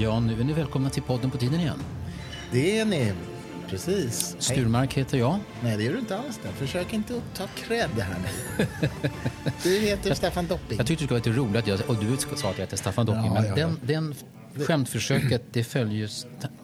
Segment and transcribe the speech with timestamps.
[0.00, 1.78] Ja, nu är ni välkomna till podden på tiden igen.
[2.52, 3.12] Det är ni.
[3.68, 4.36] Precis.
[4.38, 5.38] Sturmark heter jag.
[5.62, 6.40] Nej, det gör du inte alls.
[6.42, 6.48] Det.
[6.66, 8.66] Försök inte att ta cred här nu.
[9.62, 10.78] Du heter Staffan Dopping.
[10.78, 12.76] Jag tyckte det skulle vara lite roligt att jag, och du sa att jag heter
[12.76, 13.66] Staffan Dopping, Ja, men ja, ja.
[13.86, 14.14] den,
[14.54, 16.10] den skämtförsöket det följer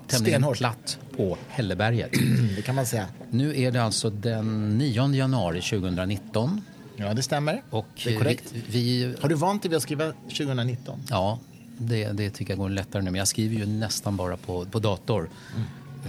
[0.08, 0.56] tämligen Stenhårt.
[0.58, 2.10] platt på Hälleberget.
[2.56, 3.06] Det kan man säga.
[3.30, 6.60] Nu är det alltså den 9 januari 2019
[6.96, 7.62] Ja, det stämmer.
[7.70, 8.44] och det är korrekt.
[8.52, 11.00] vi, vi Har du vant dig vid att skriva 2019?
[11.10, 11.38] Ja,
[11.78, 13.10] det, det tycker jag går lättare nu.
[13.10, 15.28] Men jag skriver ju nästan bara på, på dator.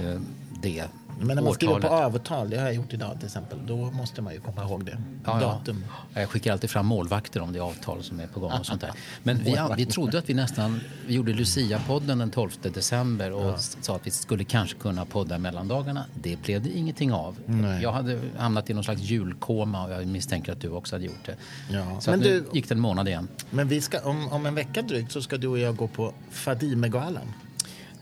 [0.02, 0.22] Eh,
[0.62, 0.86] det
[1.20, 4.22] Men när man skriver på övertal, det har jag gjort idag till exempel, då måste
[4.22, 4.98] man ju komma ihåg det.
[5.26, 5.48] Ja, ja.
[5.48, 5.86] Datum.
[6.14, 8.52] Jag skickar alltid fram målvakter om det är avtal som är på gång.
[8.52, 8.92] och sånt där.
[9.24, 10.80] Men vi, vi trodde att vi nästan...
[11.08, 16.06] Vi gjorde Lucia-podden den 12 december och sa att vi skulle kanske kunna podda mellandagarna.
[16.14, 17.38] Det blev det ingenting av.
[17.82, 21.26] Jag hade hamnat i någon slags julkoma och jag misstänker att du också hade gjort
[21.26, 21.36] det.
[21.72, 22.02] Ja.
[22.02, 23.28] Så Men nu du- gick det en månad igen.
[23.50, 26.14] Men vi ska, om, om en vecka drygt så ska du och jag gå på
[26.32, 27.34] Fadimegalan.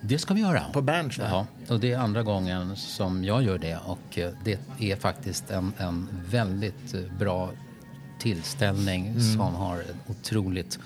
[0.05, 0.63] Det ska vi göra.
[0.73, 1.17] På Berns?
[1.17, 5.51] Ja, och det är andra gången som jag gör det och eh, det är faktiskt
[5.51, 7.49] en, en väldigt eh, bra
[8.19, 9.21] tillställning Mm.
[9.21, 10.79] som har en otroligt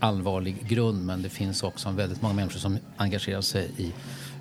[0.00, 3.92] allvarlig grund men det finns också väldigt många människor som engagerar sig i,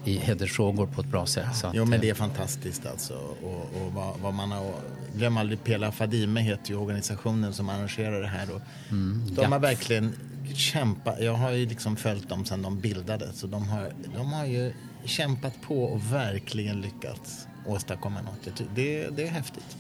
[0.06, 1.56] i hedersfrågor på ett bra sätt.
[1.56, 3.14] Så Jo, men eh, det är fantastiskt alltså.
[3.44, 4.74] Och, och vad, vad man har,
[5.16, 8.52] glöm aldrig Pela Fadime heter ju organisationen som arrangerar det här.
[8.56, 9.48] Och de ja.
[9.48, 10.14] har verkligen
[10.56, 11.16] kämpat.
[11.22, 13.40] Jag har ju liksom följt dem sedan de bildades.
[13.40, 14.74] Så de har, de har ju
[15.06, 18.62] kämpat på och verkligen lyckats åstadkomma något.
[18.76, 19.78] Det, det är häftigt.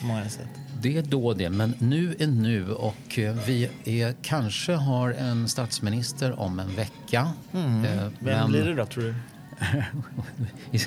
[0.00, 0.48] På många sätt.
[0.82, 5.48] Det är då det, men nu är nu och eh, vi är, kanske har en
[5.48, 7.32] statsminister om en vecka.
[7.52, 7.82] Eh, Mm.
[7.82, 9.14] Vem men- blir det då tror du?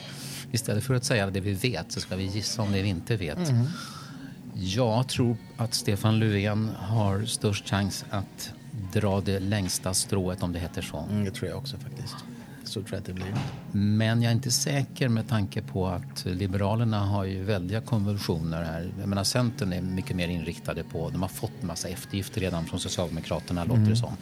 [0.52, 3.16] Istället för att säga det vi vet så ska vi gissa om det vi inte
[3.16, 3.50] vet.
[3.50, 3.68] Mm.
[4.54, 8.54] Jag tror att Stefan Löfven har störst chans att
[9.00, 10.98] dra det längsta strået om det heter så.
[10.98, 12.16] Mm, det tror jag också faktiskt.
[12.64, 13.36] Så tror jag att det blir.
[13.72, 18.94] Men jag är inte säker med tanke på att Liberalerna har ju väldiga konvulsioner här.
[19.00, 22.66] Jag menar Centern är mycket mer inriktade på, de har fått en massa eftergifter redan
[22.66, 24.14] från Socialdemokraterna låter det som.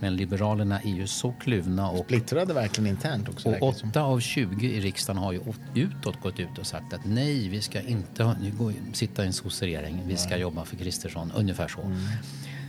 [0.00, 3.48] Men Liberalerna är ju så kluvna och Splittrade verkligen internt också.
[3.48, 3.88] Och verkar det som.
[3.88, 5.40] 8 av 20 i riksdagen har ju
[5.74, 9.32] utåt gått ut och sagt att nej, vi ska inte ha, nu sitta i en
[9.32, 11.80] sosseregering, vi ska jobba för Kristersson, ungefär så.
[11.80, 11.98] Mm.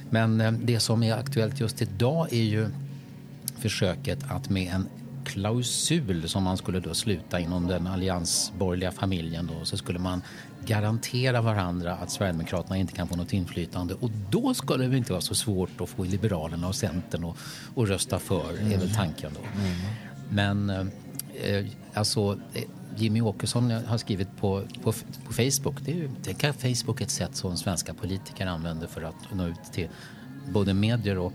[0.09, 2.67] Men eh, det som är aktuellt just idag är ju
[3.59, 4.87] försöket att med en
[5.25, 10.21] klausul som man skulle då sluta inom den alliansborgerliga familjen då, så skulle man
[10.65, 13.93] garantera varandra att Sverigedemokraterna inte kan få något inflytande.
[13.93, 17.23] Och då skulle det inte vara så svårt att få Liberalerna och Centern
[17.75, 19.39] att, rösta för, är väl tanken då.
[20.29, 20.85] Men eh,
[21.43, 22.63] eh, alltså eh,
[22.95, 24.91] Jimmy Åkesson har skrivit på, på,
[25.25, 25.75] på Facebook.
[25.81, 29.47] Det är, ju, det kan Facebook ett sätt som svenska politiker använder för att nå
[29.47, 29.87] ut till
[30.49, 31.33] både medier och,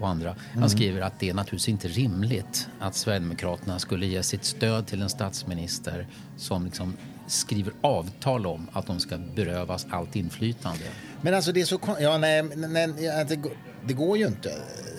[0.00, 0.34] och andra.
[0.54, 5.02] Han skriver att det är naturligtvis inte rimligt att Sverigedemokraterna skulle ge sitt stöd till
[5.02, 6.96] en statsminister som liksom
[7.26, 10.84] skriver avtal om att de ska berövas allt inflytande.
[11.20, 12.88] Men alltså det är så ja, nej, nej,
[13.28, 13.52] det, går-
[13.86, 14.52] det går ju inte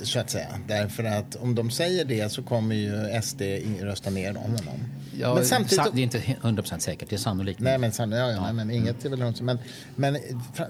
[0.03, 0.47] så att säga.
[0.67, 3.41] Därför att om de säger det så kommer ju SD
[3.81, 4.79] rösta ner honom.
[5.21, 5.75] Ja, men samtidigt...
[5.85, 7.59] sa- det är inte 100% säkert, det är sannolikt.
[7.59, 9.59] Nej, men, ja, ja, nej, men inget är väl något, men,
[9.95, 10.17] men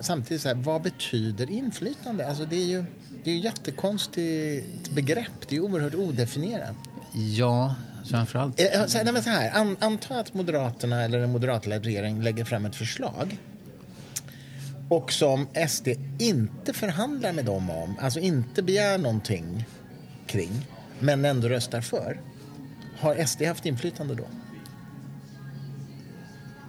[0.01, 2.27] samtidigt, så här, vad betyder inflytande?
[2.27, 2.85] Alltså, det är ju
[3.23, 5.31] det är ju jättekonstigt begrepp.
[5.49, 6.75] Det är oerhört odefinierat.
[7.37, 7.75] Ja,
[8.09, 8.59] framförallt.
[8.59, 12.21] Eh, Så här, nej, men så här, an, anta att Moderaterna eller en moderatledd regering
[12.21, 13.37] lägger fram ett förslag
[14.89, 15.87] och som SD
[16.19, 19.65] inte förhandlar med dem om, alltså inte begär någonting
[20.27, 20.51] kring,
[20.99, 22.19] men ändå röstar för.
[22.99, 24.25] Har SD haft inflytande då?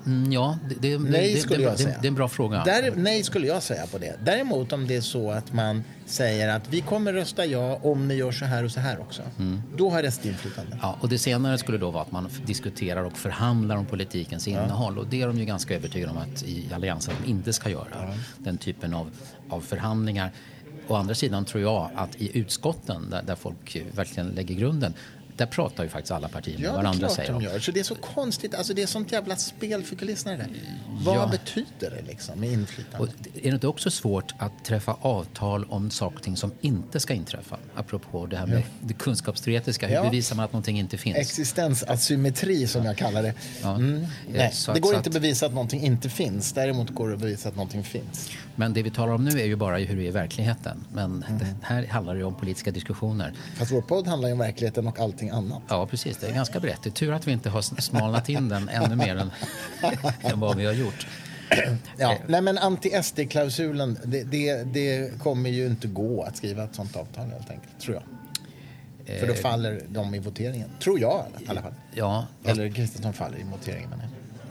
[0.07, 1.99] Mm, ja, det, det, Nej, det, skulle jag säga.
[2.01, 2.65] det är en bra fråga.
[2.65, 4.17] Där, nej, skulle jag säga på det.
[4.25, 8.15] Däremot om det är så att man säger att vi kommer rösta ja om ni
[8.15, 9.23] gör så här och så här också.
[9.77, 10.79] Då har SD inflytande.
[10.83, 14.99] Ja, och det senare skulle då vara att man diskuterar och förhandlar om politikens innehåll.
[14.99, 17.71] Och det är de ju ganska övertygade om att i Alliansen att de inte ska
[17.71, 18.15] göra.
[18.39, 19.11] Den typen av,
[19.49, 20.33] av förhandlingar.
[20.89, 24.95] Å andra sidan tror jag att i utskotten där, där folk verkligen lägger grunden,
[25.41, 27.59] där pratar ju faktiskt alla partier med Ja, det är varandra klart säger de gör.
[27.61, 28.55] Så det är så konstigt.
[28.55, 30.37] Alltså, det är sånt jävla spel för kulisserna.
[30.37, 30.49] där.
[31.05, 31.27] Vad Ja.
[31.27, 32.99] betyder det liksom med inflytande?
[32.99, 37.01] Och är det inte också svårt att träffa avtal om saker och ting som inte
[37.01, 37.57] ska inträffa?
[37.75, 40.03] Apropå det här med det kunskapsteoretiska, hur Ja.
[40.03, 41.17] bevisar man att någonting inte finns?
[41.17, 43.35] Existensasymmetri som jag kallar det.
[43.63, 43.75] Ja.
[43.75, 44.03] Mm.
[44.03, 46.53] Eh, Nej, det går inte att- bevisa att någonting inte finns.
[46.53, 48.31] Däremot går det att bevisa att någonting finns.
[48.57, 50.85] Men det vi talar om nu är ju bara hur det är i verkligheten.
[50.93, 51.39] Men Mm.
[51.39, 53.33] det här handlar ju om politiska diskussioner.
[53.57, 55.63] Fast vår podd handlar ju om verkligheten och allting annat.
[55.69, 56.17] Ja, precis.
[56.17, 56.83] Det är ganska brett.
[56.83, 59.31] Det är tur att vi inte har smalnat in den ännu mer än,
[60.21, 61.07] än vad vi har gjort.
[61.97, 66.97] Ja, nej men anti-SD-klausulen, det, det, det kommer ju inte gå att skriva ett sånt
[66.97, 68.03] avtal helt enkelt, tror jag.
[69.21, 70.69] För då faller de i voteringen.
[70.83, 71.75] Tror jag i alla fall.
[71.95, 73.91] Ja, Eller Kristersson faller i voteringen.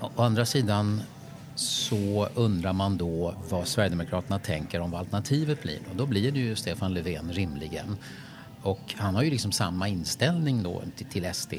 [0.01, 1.01] Å andra sidan
[1.59, 5.79] så undrar man då vad Sverigedemokraterna tänker om vad alternativet blir.
[5.89, 7.97] Och då blir det ju Stefan Löfven rimligen.
[8.61, 11.53] Och han har ju liksom samma inställning då till, SD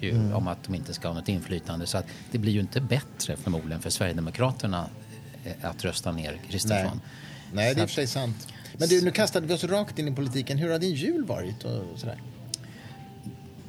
[0.00, 1.86] ju, om att de inte ska ha något inflytande.
[1.86, 4.86] Så att det blir ju inte bättre förmodligen för Sverigedemokraterna
[5.44, 7.00] eh, att rösta ner Kristersson.
[7.52, 8.48] Nej, det är i och att- för sig sant.
[8.76, 10.58] Men du, nu kastade vi oss rakt in i politiken.
[10.58, 11.64] Hur har din jul varit?
[11.64, 12.20] Och sådär?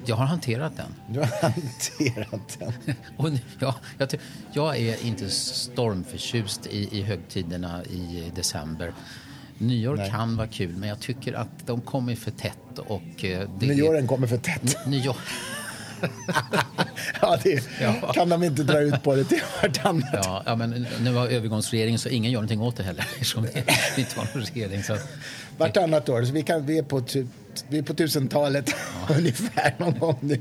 [0.06, 0.94] Jag har hanterat den.
[1.14, 2.96] Du har hanterat den.
[3.18, 3.30] Och
[3.98, 4.18] jag, ty-
[4.54, 8.94] jag är inte stormförtjust i, i högtiderna i december.
[9.58, 10.10] Nyår Nej.
[10.10, 12.80] kan vara kul, men jag tycker att de kommer för tätt.
[12.88, 14.76] Och eh, det Nyåren kommer för tätt.
[14.86, 15.16] Är, nyår,
[17.22, 18.12] Ja, det Ja.
[18.14, 20.10] kan de inte dra ut på det till vartannat.
[20.14, 23.66] ja, ja, men nu har övergångsregeringen så ingen gör någonting åt det heller eftersom det
[23.98, 24.84] inte var någon regering.
[24.84, 24.98] Så,
[25.58, 26.24] Vartannat år.
[26.24, 27.02] Så vi, kan, vi, är på,
[27.56, 28.76] tu- vi är på tusentalet
[29.18, 30.40] ungefär någon gång nu.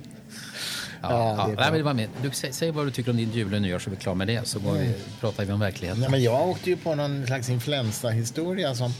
[1.02, 2.08] ja, Ja, ja, det nej, men med.
[2.22, 4.14] Du, säg, säg vad du tycker om din jul och nyår så är vi klara
[4.14, 4.48] med det.
[4.48, 6.00] Så går vi, pratar vi om verkligheten.
[6.00, 8.92] Nej, men jag åkte ju på någon slags influensahistoria som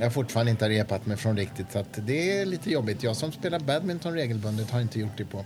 [0.00, 1.66] jag fortfarande inte har repat mig från riktigt.
[1.72, 3.02] Så det är lite jobbigt.
[3.02, 5.44] Jag som spelar badminton regelbundet har inte gjort det på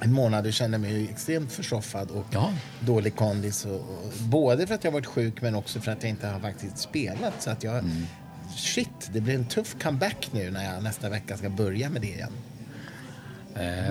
[0.00, 2.52] en månad och känner mig extremt försoffad och Ja.
[2.80, 3.64] dålig kondis.
[3.64, 6.40] Och, och, både för att jag varit sjuk men också för att jag inte har
[6.40, 7.42] faktiskt spelat.
[7.42, 7.84] Så att jag,
[8.56, 12.08] shit, det blir en tuff comeback nu när jag nästa vecka ska börja med det
[12.08, 12.32] igen.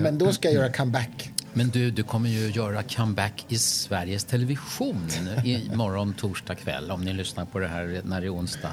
[0.02, 1.30] Men då ska jag göra comeback.
[1.52, 5.08] Men du, du kommer ju göra comeback i Sveriges Television
[5.44, 8.72] i morgon torsdag kväll om ni lyssnar på det här när det är onsdag.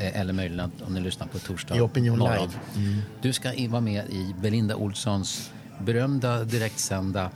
[0.00, 2.48] Eh, Eller möjligen om ni lyssnar på torsdag I Opinion morgon.
[2.76, 2.88] Live.
[2.88, 3.02] Mm.
[3.22, 5.50] Du ska vara med i Belinda Olssons
[5.80, 7.30] berömda direktsända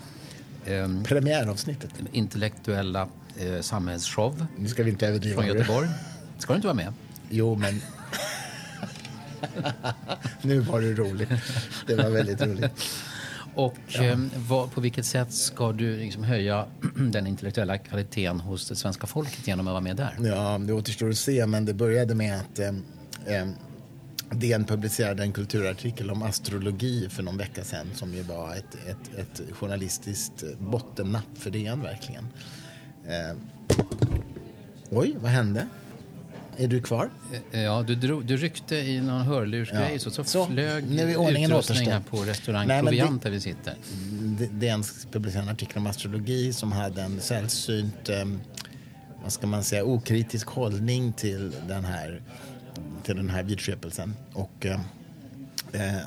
[0.65, 1.91] eh, Premiäravsnittet.
[2.13, 5.43] intellektuella eh, samhällsshow Nu ska vi inte överdriva.
[5.43, 5.89] från Göteborg.
[6.39, 6.93] Ska du inte vara med?
[7.31, 7.81] Jo, men...
[10.43, 11.29] nu var det roligt.
[11.87, 12.73] Det var väldigt roligt.
[13.55, 16.67] Och eh, vad, på vilket sätt ska du liksom höja
[16.97, 20.17] den intellektuella kvaliteten hos det svenska folket genom att vara med där?
[20.21, 22.69] Ja, det återstår att se, men det började med att eh,
[23.27, 23.49] eh,
[24.31, 29.19] DN publicerade en kulturartikel om astrologi för någon vecka sedan som ju var ett, ett,
[29.19, 32.29] ett journalistiskt bottennapp för DN verkligen.
[33.07, 33.37] Eh,
[34.91, 35.69] oj, vad hände?
[36.61, 37.11] Är du kvar?
[37.53, 39.99] Eh, Ja, du, drog, du ryckte i någon hörlursgrej Ja.
[39.99, 43.75] så, så, Så, flög nu är ordningen utrustningen på restaurang Nej, Proviant där vi sitter.
[44.53, 48.25] DN publicerade en artikel om astrologi som hade en sällsynt, eh,
[49.23, 52.23] vad ska man säga, okritisk hållning till den här,
[53.03, 54.15] till den här vidskepelsen.
[54.33, 54.81] Och, eh,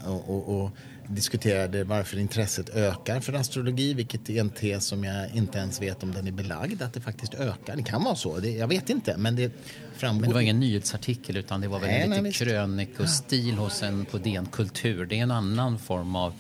[0.08, 0.72] och, och, och
[1.16, 6.04] diskuterade varför intresset ökar för astrologi, vilket är en tes som jag inte ens vet
[6.04, 7.76] om den är belagd, att det faktiskt ökar.
[7.76, 9.52] Det kan vara så, det, jag vet inte, men det
[9.96, 10.22] framgår.
[10.22, 14.06] Men det var ingen nyhetsartikel utan det var väl Nej, lite nej, krönikostil hos en
[14.06, 15.06] på DN Kultur.
[15.06, 16.34] Det är en annan form av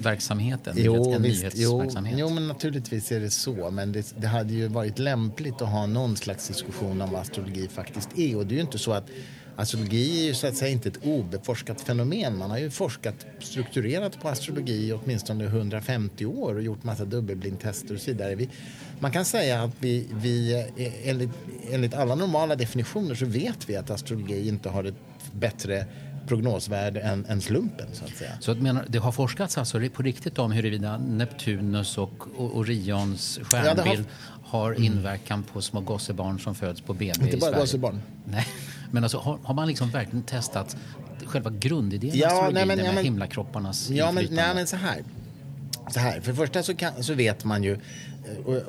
[0.00, 2.18] verksamhet än Jo, en visst, jo, nyhetsverksamhet.
[2.18, 3.70] jo, men naturligtvis är det så.
[3.70, 7.68] Men det, det hade ju varit lämpligt att ha någon slags diskussion om vad astrologi
[7.68, 8.36] faktiskt är.
[8.36, 9.10] Och det är ju inte så att
[9.62, 12.38] astrologi är ju så att säga inte ett obeforskat fenomen.
[12.38, 17.94] Man har ju forskat strukturerat på astrologi i åtminstone 150 år och gjort massa dubbelblindtester
[17.94, 18.34] och så vidare.
[18.34, 18.48] Vi,
[19.00, 21.30] man kan säga att vi, vi eh, enligt,
[21.70, 24.94] enligt alla normala definitioner så vet vi att astrologi inte har ett
[25.32, 25.86] bättre
[26.28, 28.30] prognosvärde än, än slumpen så att säga.
[28.40, 33.56] Så att menar, det har forskats alltså på riktigt om huruvida Neptunus och Orions det
[33.56, 33.76] har- Mm.
[33.76, 34.06] stjärnbild
[34.44, 37.60] har inverkan på små gossebarn som föds på BB Inte i bara Sverige?
[37.60, 38.00] gossebarn.
[38.24, 38.46] Nej,
[38.90, 40.76] men alltså har, har man liksom verkligen testat
[41.24, 44.66] själva grundidén Ja, astrologi, nej, men- det ja, med men- himlakropparnas Ja, men, nej, men
[44.66, 45.02] så här.
[45.90, 46.20] Så här.
[46.20, 47.78] För det första så, kan, så vet man ju...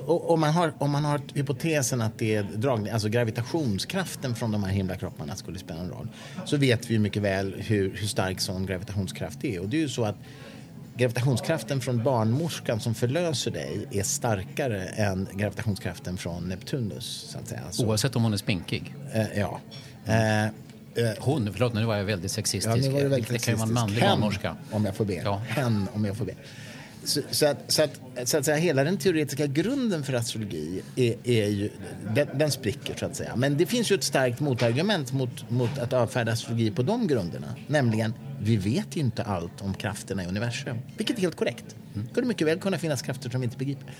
[0.05, 4.51] Och, om, man har, om man har hypotesen att det är dragning, alltså gravitationskraften från
[4.51, 6.07] de här himlakropparna skulle spela en roll
[6.45, 9.59] så vet vi mycket väl hur, hur stark sån gravitationskraft är.
[9.59, 10.15] Och det är ju så att
[10.97, 17.05] gravitationskraften från barnmorskan som förlöser dig är starkare än gravitationskraften från Neptunus.
[17.31, 17.61] Så att säga.
[17.71, 18.95] Så, Oavsett om hon är spinkig.
[19.13, 19.59] eh, ja.
[20.05, 20.49] Eh, eh,
[21.19, 22.77] Hon, förlåt nu var jag väldigt Ja, sexistisk.
[22.77, 24.55] nu var det, väldigt det kan ju vara en manlig Hen, barnmorska.
[24.71, 25.13] om jag får be.
[25.13, 25.41] Ja.
[25.47, 26.33] Hen, om jag får be.
[27.03, 31.15] Så, så, att, så, att, så att säga, hela den teoretiska grunden för astrologi är,
[31.23, 31.69] är ju,
[32.15, 33.35] den, den spricker så att säga.
[33.35, 37.55] Men det finns ju ett starkt motargument mot, mot att avfärda astrologi på de grunderna.
[37.67, 40.77] Nämligen, vi vet inte allt om krafterna i universum.
[40.97, 41.75] Vilket är helt korrekt.
[41.93, 43.93] Det skulle mycket väl kunna finnas krafter som vi inte begriper.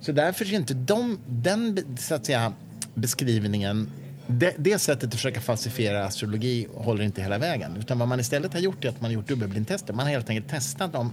[0.00, 2.52] Så därför är inte de, den så att säga,
[2.94, 3.90] beskrivningen
[4.26, 7.76] det, det sättet att försöka falsifiera astrologi håller inte hela vägen.
[7.76, 9.94] Utan vad man istället har gjort är att man har gjort dubbelblindtester.
[9.94, 11.12] Man har helt enkelt testat om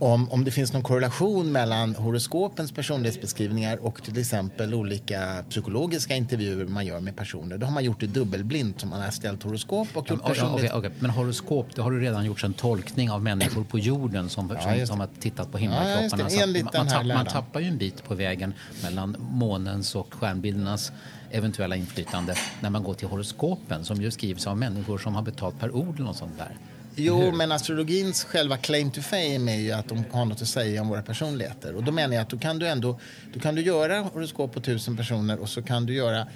[0.00, 6.64] om, om det finns någon korrelation mellan horoskopens personlighetsbeskrivningar och till exempel olika psykologiska intervjuer
[6.64, 7.58] man gör med personer.
[7.58, 10.70] Då har man gjort det dubbelblint, som man har ställt horoskop och gjort Ja, okej,
[10.74, 10.90] okej.
[10.98, 14.56] Men horoskop, det har du redan gjort en tolkning av människor på jorden som, som,
[14.56, 14.86] just det.
[14.86, 16.30] som har tittat på Ja, himlakropparna.
[16.30, 20.14] Så Enligt man, man, tapp, man tappar ju en bit på vägen mellan månens och
[20.14, 20.92] stjärnbildernas
[21.30, 25.60] eventuella inflytande när man går till horoskopen som ju skrivs av människor som har betalt
[25.60, 26.56] per ord eller något sånt där.
[26.96, 30.82] Jo, men astrologins själva claim to fame är ju att de har något att säga
[30.82, 31.74] om våra personligheter.
[31.74, 33.00] Och då menar jag att då kan du ändå
[33.34, 36.26] då kan du göra horoskop på tusen personer och så kan du göra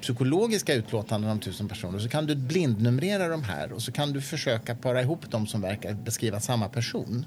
[0.00, 1.98] psykologiska utlåtanden om tusen personer.
[1.98, 5.60] Så kan du blindnumrera de här och så kan du försöka para ihop dem som
[5.60, 7.26] verkar beskriva samma person.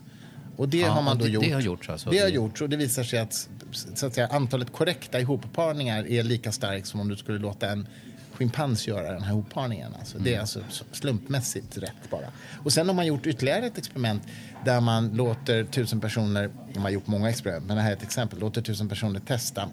[0.55, 1.43] Och det Ja, har man då det- gjort.
[1.43, 2.09] det har gjorts alltså?
[2.09, 3.49] Det har gjorts och det visar sig att,
[3.95, 7.87] så att säga, antalet korrekta ihopparningar är lika starkt som om du skulle låta en
[8.33, 9.95] schimpans göra den här hopparningen.
[9.99, 10.59] Alltså, Det är alltså
[10.91, 12.25] slumpmässigt rätt bara.
[12.63, 14.23] Och sen har man gjort ytterligare ett experiment
[14.65, 18.03] där man låter tusen personer, man har gjort många experiment, men det här är ett
[18.03, 19.69] exempel, låter tusen personer testa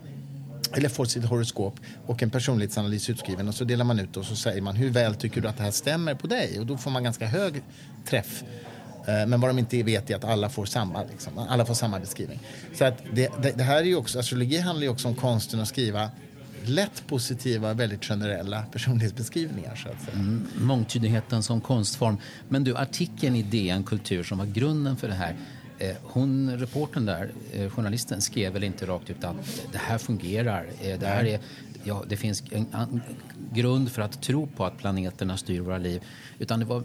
[0.74, 4.36] eller får sitt horoskop och en personlighetsanalys utskriven och så delar man ut och så
[4.36, 6.90] säger man hur väl tycker du att det här stämmer på dig och då får
[6.90, 7.62] man ganska hög
[8.06, 8.42] träff.
[9.06, 11.38] Eh, Men vad de inte vet är att alla får samma, liksom.
[11.38, 12.40] alla får samma beskrivning.
[12.75, 15.61] Så att det, det, det här är ju också, astrologi handlar ju också om konsten
[15.61, 16.11] att skriva
[16.64, 20.14] lätt positiva, väldigt generella personlighetsbeskrivningar så att säga.
[20.14, 22.16] Mm, mångtydigheten som konstform.
[22.49, 25.37] Men du, artikeln i DN Kultur som var grunden för det här
[25.78, 29.37] eh, hon, reporten där, eh, journalisten, skrev väl inte rakt ut att
[29.73, 30.66] det här fungerar.
[30.82, 31.40] Eh, det, här är,
[31.85, 33.00] ja, det finns en, en
[33.52, 36.02] grund för att tro på att planeterna styr våra liv.
[36.38, 36.85] Utan det var,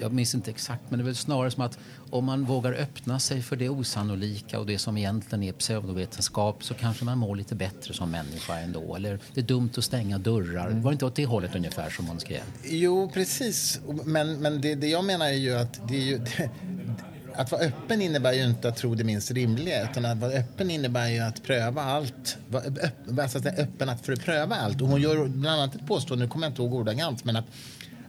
[0.00, 1.78] jag minns inte exakt, men det är väl snarare som att
[2.10, 6.74] om man vågar öppna sig för det osannolika och det som egentligen är pseudovetenskap så
[6.74, 8.96] kanske man mår lite bättre som människa ändå.
[8.96, 10.70] Eller det är dumt att stänga dörrar.
[10.70, 12.42] Var det inte åt det hållet ungefär som hon skrev?
[12.64, 13.80] Jo, precis.
[14.04, 16.20] Men, men det, det jag menar är ju att det är ju...
[17.34, 20.70] Att vara öppen innebär ju inte att tro det minst rimliga utan att vara öppen
[20.70, 22.38] innebär ju att pröva allt.
[22.48, 24.80] Vara öpp, vara så att säga öppen att för att pröva allt.
[24.80, 27.44] Och hon gör bland annat ett påstående, nu kommer jag inte ihåg ordagrant, men att,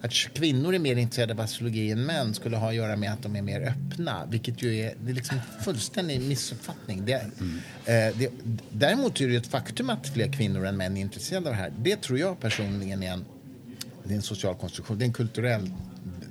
[0.01, 3.23] att kvinnor är mer intresserade av astrologi än män skulle ha att göra med att
[3.23, 4.25] de är mer öppna.
[4.25, 7.05] Vilket ju är, det är liksom en fullständig missuppfattning.
[7.05, 8.31] Det, eh, det,
[8.71, 11.73] däremot är det ett faktum att fler kvinnor än män är intresserade av det här.
[11.77, 13.25] Det tror jag personligen är en
[14.09, 15.71] det är en social konstruktion, det är en kulturell,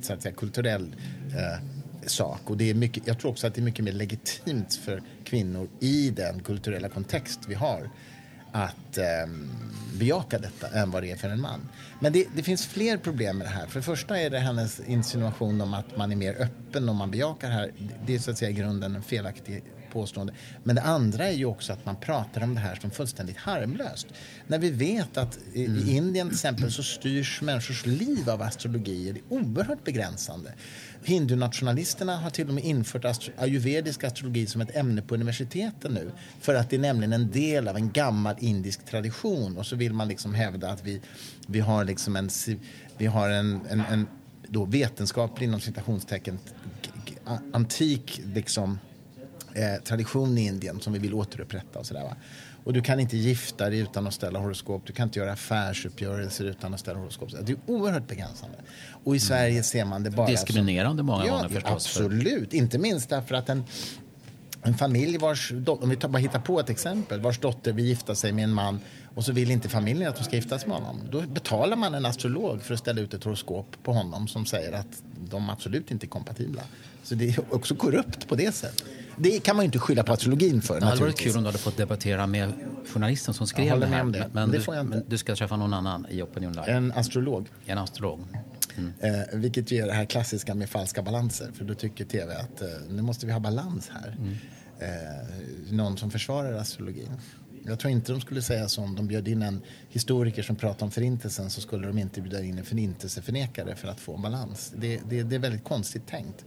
[0.01, 0.95] så att säga, kulturell
[1.27, 1.61] eh,
[2.07, 2.41] sak.
[2.45, 5.69] Och det är mycket, jag tror också att det är mycket mer legitimt för kvinnor
[5.81, 7.91] i den kulturella kontext vi har
[8.53, 9.05] att eh,
[9.99, 11.69] bejaka detta än vad det är för en man.
[12.01, 13.67] Men det, det finns fler problem med det här.
[13.67, 17.11] För det första är det hennes insinuation om att man är mer öppen om man
[17.11, 17.73] bejakar det här.
[18.07, 20.33] Det är så att säga i grunden en felaktig påstående.
[20.65, 24.07] Men det andra är ju också att man pratar om det här som fullständigt harmlöst.
[24.47, 29.13] När vi vet att i, i Indien till exempel så styrs människors liv av astrologier.
[29.13, 30.53] Det är oerhört begränsande.
[31.05, 36.11] Hindunationalisterna har till och med infört astro ayurvedisk astrologi som ett ämne på universiteten nu.
[36.41, 39.57] För att det är nämligen en del av en gammal indisk tradition.
[39.57, 41.01] Och så vill man liksom hävda att vi,
[41.47, 42.31] vi har liksom en,
[42.99, 44.07] vi har en, en, en
[44.49, 46.39] då vetenskaplig inom citationstecken
[47.53, 48.79] antik liksom
[49.55, 52.17] eh, tradition i Indien som vi vill återupprätta och sådär va.
[52.65, 54.83] Och du kan inte gifta dig utan att ställa horoskop.
[54.87, 57.31] Du kan inte göra affärsuppgörelser utan att ställa horoskop.
[57.43, 58.57] Det är oerhört begränsande.
[59.05, 61.87] Och i Sverige ser man det bara Diskriminerande många ja, gånger förstås.
[61.87, 62.53] för- Absolut.
[62.55, 63.65] Inte minst därför att en,
[64.63, 68.15] en familj vars, om vi tar, bara hittar på ett exempel, vars dotter vill gifta
[68.15, 68.81] sig med en man
[69.15, 71.01] och så vill inte familjen att de ska gifta sig med honom.
[71.11, 74.73] Då betalar man en astrolog för att ställa ut ett horoskop på honom som säger
[74.73, 76.63] att de absolut inte är kompatibla.
[77.03, 78.85] Så det är också korrupt på det sättet.
[79.21, 80.81] Det kan man ju inte skylla på astrologin för.
[80.81, 82.53] Det hade varit kul om du hade fått debattera med
[82.93, 84.05] journalisten som skrev det här.
[84.05, 84.31] det.
[84.33, 86.67] Men, Det du, men du ska träffa någon annan i Opinion Live.
[86.67, 87.49] En astrolog.
[87.67, 88.21] En astrolog.
[89.01, 91.51] Eh, vilket är det här klassiska med falska balanser.
[91.55, 94.17] För då tycker tv att eh, nu måste vi ha balans här.
[94.79, 97.11] Eh, någon som försvarar astrologin.
[97.67, 100.87] Jag tror inte de skulle säga så om de bjöd in en historiker som pratar
[100.87, 104.73] om förintelsen så skulle de inte bjuda in en förintelseförnekare för att få en balans.
[104.77, 106.45] Det, det, det är väldigt konstigt tänkt.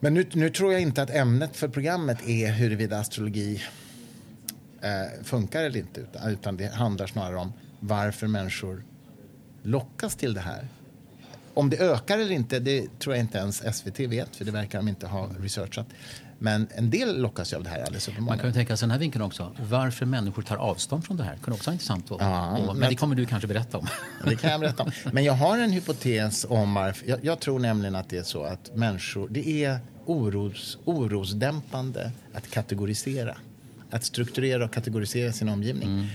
[0.00, 3.62] Men nu, nu tror jag inte att ämnet för programmet är huruvida astrologi
[4.80, 6.00] eh, funkar eller inte.
[6.00, 8.84] Utan, utan det handlar snarare om varför människor
[9.62, 10.68] lockas till det här.
[11.54, 14.78] Om det ökar eller inte, det tror jag inte ens SVT vet, för det verkar
[14.78, 15.86] de inte ha researchat.
[16.42, 18.40] Men en del lockas ju av det här alldeles Man uppenbarligen.
[18.40, 19.52] kan ju tänka sig den här vinkeln också.
[19.70, 21.36] Varför människor tar avstånd från det här.
[21.44, 22.10] kan också vara intressant.
[22.10, 23.86] Att, Ja, och, men men- det kommer du kanske berätta om.
[24.24, 24.90] Det kan jag berätta om.
[25.12, 27.08] Men jag har en hypotes om varför.
[27.08, 32.50] Jag, jag tror nämligen att det är så att människor, det är oros, orosdämpande att
[32.50, 33.36] kategorisera.
[33.90, 36.08] Att strukturera och kategorisera sin omgivning.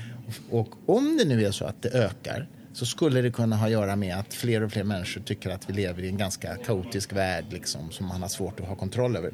[0.51, 3.72] Och om det nu är så att det ökar så skulle det kunna ha att
[3.72, 7.13] göra med att fler och fler människor tycker att vi lever i en ganska kaotisk
[7.13, 9.34] värld liksom, som man har svårt att ha kontroll över.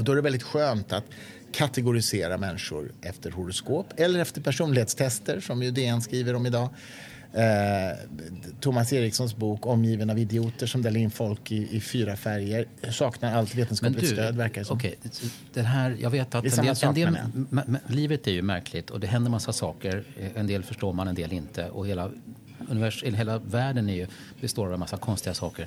[0.00, 1.04] Och då är det väldigt skönt att
[1.52, 6.68] kategorisera människor efter horoskop eller efter personlighetstester som ju DN skriver om idag.
[7.32, 7.98] Eh,
[8.60, 13.34] Thomas Erikssons bok Omgiven av idioter som delar in folk i, i fyra färger saknar
[13.34, 14.76] allt vetenskapligt du, stöd verkar det som.
[14.76, 14.94] Okay,
[15.52, 17.18] det här, jag vet att en del, sak, en del
[17.86, 20.04] livet är ju märkligt och det händer massa saker.
[20.34, 21.68] En del förstår man, en del inte.
[21.68, 22.10] Och hela,
[22.68, 24.06] univers, hela världen är ju,
[24.40, 25.66] består av en massa konstiga saker.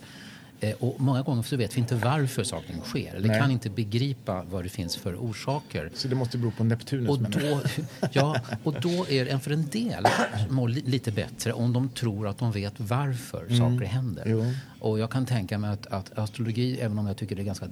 [0.64, 3.16] Eh, och många gånger så vet vi inte varför saker sker.
[3.16, 3.40] Eller Nej.
[3.40, 5.92] kan inte begripa vad det finns för orsaker.
[5.94, 7.10] Så det måste bero på Neptunus?
[7.10, 7.62] Och då,
[8.12, 10.08] ja, och då är det för en del
[10.50, 13.58] mår lite bättre om de tror att de vet varför mm.
[13.58, 14.24] saker händer.
[14.26, 14.54] Jo.
[14.80, 17.68] Och jag kan tänka mig att, att, astrologi, även om jag tycker det är ganska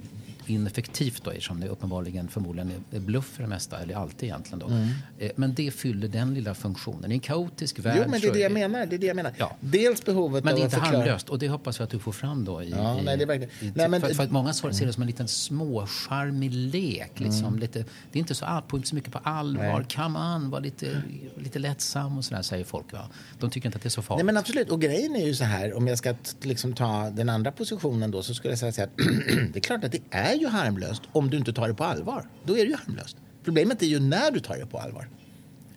[0.46, 4.66] ineffektivt då, eftersom det uppenbarligen förmodligen är bluff för det mesta, eller alltid egentligen då.
[4.66, 4.88] Mm.
[5.18, 7.12] Eh, men det fyller den lilla funktionen.
[7.12, 8.02] I en kaotisk värld...
[8.04, 8.86] Jo, men det är det jag menar.
[8.86, 9.32] Det är det jag menar.
[9.36, 9.56] Ja.
[9.60, 12.44] Dels behovet Men det är inte harmlöst och det hoppas jag att du får fram
[12.44, 12.62] då.
[12.62, 13.52] I, ja, i, nej, det är verkligen.
[13.60, 17.20] I, nej, men, för, för, att många ser det som en liten småcharmig lek.
[17.20, 17.58] Liksom, mm.
[17.58, 19.78] lite, det är inte så, på, inte så mycket på allvar.
[19.78, 19.86] Nej.
[19.96, 21.02] Come on, var lite,
[21.36, 22.92] lite lättsam och sådär, säger folk.
[22.92, 23.08] Va?
[23.38, 24.24] De tycker inte att det är så farligt.
[24.24, 24.70] Nej, men absolut.
[24.70, 28.22] Och grejen är ju så här, om jag ska liksom ta den andra positionen då,
[28.22, 28.96] så skulle jag säga att
[29.52, 32.28] det är klart att det är ju harmlöst om du inte tar det på allvar.
[32.44, 33.16] Då är det ju harmlöst.
[33.44, 35.08] Problemet är ju när du tar det på allvar.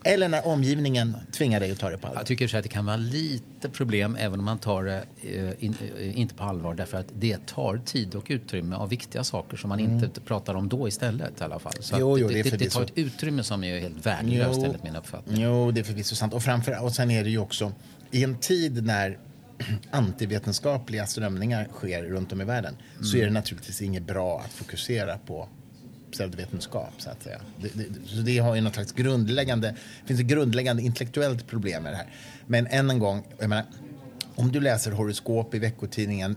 [0.08, 2.20] Eller när omgivningen tvingar dig att ta det på allvar.
[2.20, 5.64] Jag tycker så att det kan vara lite problem även om man tar det eh,
[5.66, 9.58] in, eh, inte på allvar därför att det tar tid och utrymme av viktiga saker
[9.58, 10.04] som man mm.
[10.04, 11.74] inte pratar om då istället i alla fall.
[11.80, 14.96] Så jo, jo, det, det, det, tar ett utrymme som är helt värdelöst enligt min
[14.96, 15.42] uppfattning.
[15.42, 16.34] Jo, det är förvisso sant.
[16.34, 17.72] Och, framför, och sen är det ju också
[18.12, 19.20] i en tid när
[19.92, 23.04] antivetenskapliga strömningar sker runt om i världen mm.
[23.04, 25.50] så är det naturligtvis inget bra att fokusera på
[26.15, 26.93] pseudovetenskap.
[26.98, 27.41] Så att säga.
[27.62, 31.93] Det, det, så det har ju något slags grundläggande, finns ett grundläggande intellektuellt problem med
[31.93, 32.07] det här.
[32.48, 33.65] Men än en gång, jag menar,
[34.36, 36.36] om du läser horoskop i veckotidningen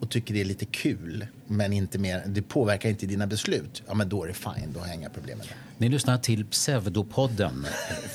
[0.00, 3.94] och tycker det är lite kul, men inte mer, det påverkar inte dina beslut, ja
[3.94, 5.54] men då är det fine, då har jag inga problem med det.
[5.78, 7.66] Ni lyssnar till Pseudopodden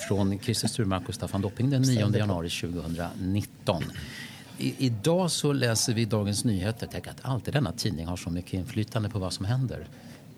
[0.07, 3.83] från Christer Sturmark och Staffan Dopping den 9 januari 2019.
[4.57, 6.87] I, idag så läser vi Dagens Nyheter.
[6.91, 9.87] Tänk att alltid denna tidning har så mycket inflytande på vad som händer.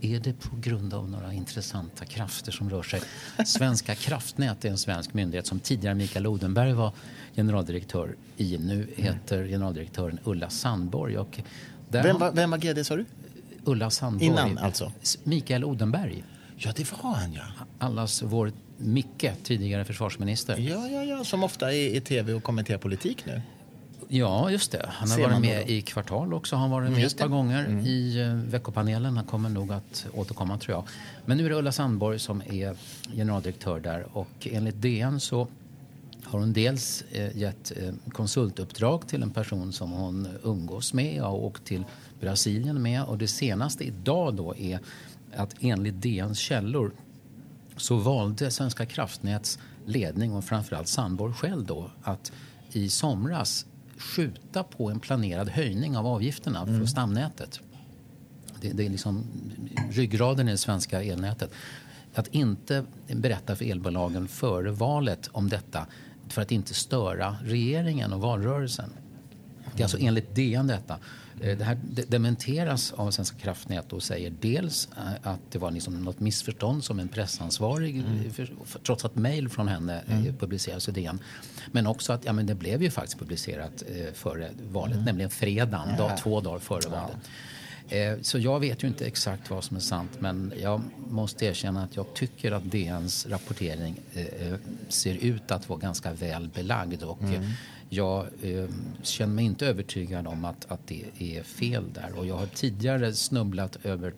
[0.02, 3.02] Är det på grund av några intressanta krafter som rör sig?
[3.46, 6.92] Svenska kraftnät är en svensk myndighet som tidigare Mikael Odenberg var
[7.36, 8.58] generaldirektör i.
[8.58, 11.18] Nu heter generaldirektören Ulla Sandborg.
[11.18, 11.40] Och
[11.90, 13.06] vem, var, vem var GD sa du?
[13.64, 14.26] Ulla Sandborg.
[14.26, 14.92] Innan alltså?
[15.24, 16.24] Mikael Odenberg.
[16.58, 17.44] Ja, det var han ja.
[17.80, 20.58] Allas vår Micke, tidigare försvarsminister.
[20.58, 23.42] Ja, ja, ja, som ofta är i tv och kommenterar politik nu.
[24.08, 24.90] Ja, just det.
[24.90, 26.56] Han har varit med i Kvartal också.
[26.56, 27.86] Han har varit med ett par gånger mm.
[27.86, 29.18] i uh, veckopanelen.
[29.18, 30.84] Han kommer nog att återkomma tror jag.
[31.26, 32.76] Men nu är det Ulla Sandborg som är
[33.14, 35.48] generaldirektör där och enligt DN så
[36.24, 41.46] har hon dels eh, gett eh, konsultuppdrag till en person som hon umgås med och
[41.46, 41.86] åkt till
[42.20, 43.04] Brasilien med.
[43.04, 44.80] Och det senaste idag då är
[45.36, 46.92] att enligt DNs källor
[47.78, 52.32] så valde Svenska kraftnäts ledning och framförallt Sandborg själv då att
[52.72, 53.66] i somras
[53.98, 56.80] skjuta på en planerad höjning av avgifterna mm.
[56.80, 57.60] för stamnätet.
[58.62, 59.26] Det, det, är liksom
[59.92, 61.52] ryggraden i det svenska elnätet.
[62.14, 65.88] Att inte berätta för elbolagen före valet om detta
[66.30, 68.90] för att inte störa regeringen och valrörelsen.
[69.76, 71.00] Det är alltså enligt DN detta.
[71.42, 76.04] Eh, det här dementeras av Svenska kraftnät och säger dels eh, att det var liksom
[76.04, 78.32] något missförstånd som en pressansvarig, mm.
[78.32, 80.38] för, trots att mejl från henne eh, mm.
[80.38, 81.20] publicerades i DN.
[81.72, 85.06] Men också att ja, men det blev ju faktiskt publicerat eh, före valet, mm.
[85.06, 85.98] nämligen fredagen, ja.
[85.98, 87.18] dag, två dagar före valet.
[87.90, 91.84] Eh, så jag vet ju inte exakt vad som är sant men jag måste erkänna
[91.84, 94.56] att jag tycker att DNs rapportering eh,
[94.90, 97.04] ser ut att vara ganska väl belagd.
[97.04, 97.44] Och, mm
[97.90, 98.70] jag eh,
[99.02, 102.20] känner mig inte övertygad om att, att det är fel där.
[102.20, 104.14] Och jag har tidigare snubblat över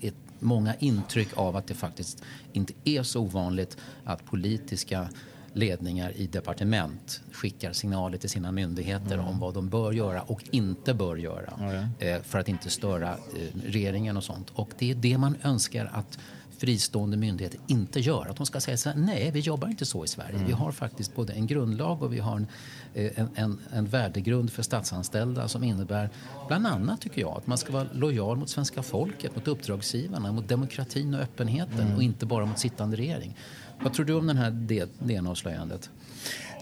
[0.00, 5.08] ett, många intryck av att det faktiskt inte är så ovanligt att politiska
[5.52, 9.26] ledningar i departement skickar signaler till sina myndigheter mm.
[9.26, 11.88] om vad de bör göra och inte bör göra mm.
[11.98, 14.50] eh, för att inte störa eh, regeringen och sånt.
[14.54, 16.18] Och det är det man önskar att
[16.64, 18.26] fristående myndigheter inte gör.
[18.30, 20.34] Att de ska säga så här, nej vi jobbar inte så i Sverige.
[20.34, 20.46] Mm.
[20.46, 22.46] Vi har faktiskt både en grundlag och vi har en,
[22.94, 26.10] eh, en, en, en värdegrund för statsanställda som innebär
[26.48, 30.48] bland annat tycker jag att man ska vara lojal mot svenska folket, mot uppdragsgivarna, mot
[30.48, 31.96] demokratin och öppenheten mm.
[31.96, 33.36] och inte bara mot sittande regering.
[33.80, 34.50] Vad tror du om den här
[34.98, 35.90] DN-avslöjandet?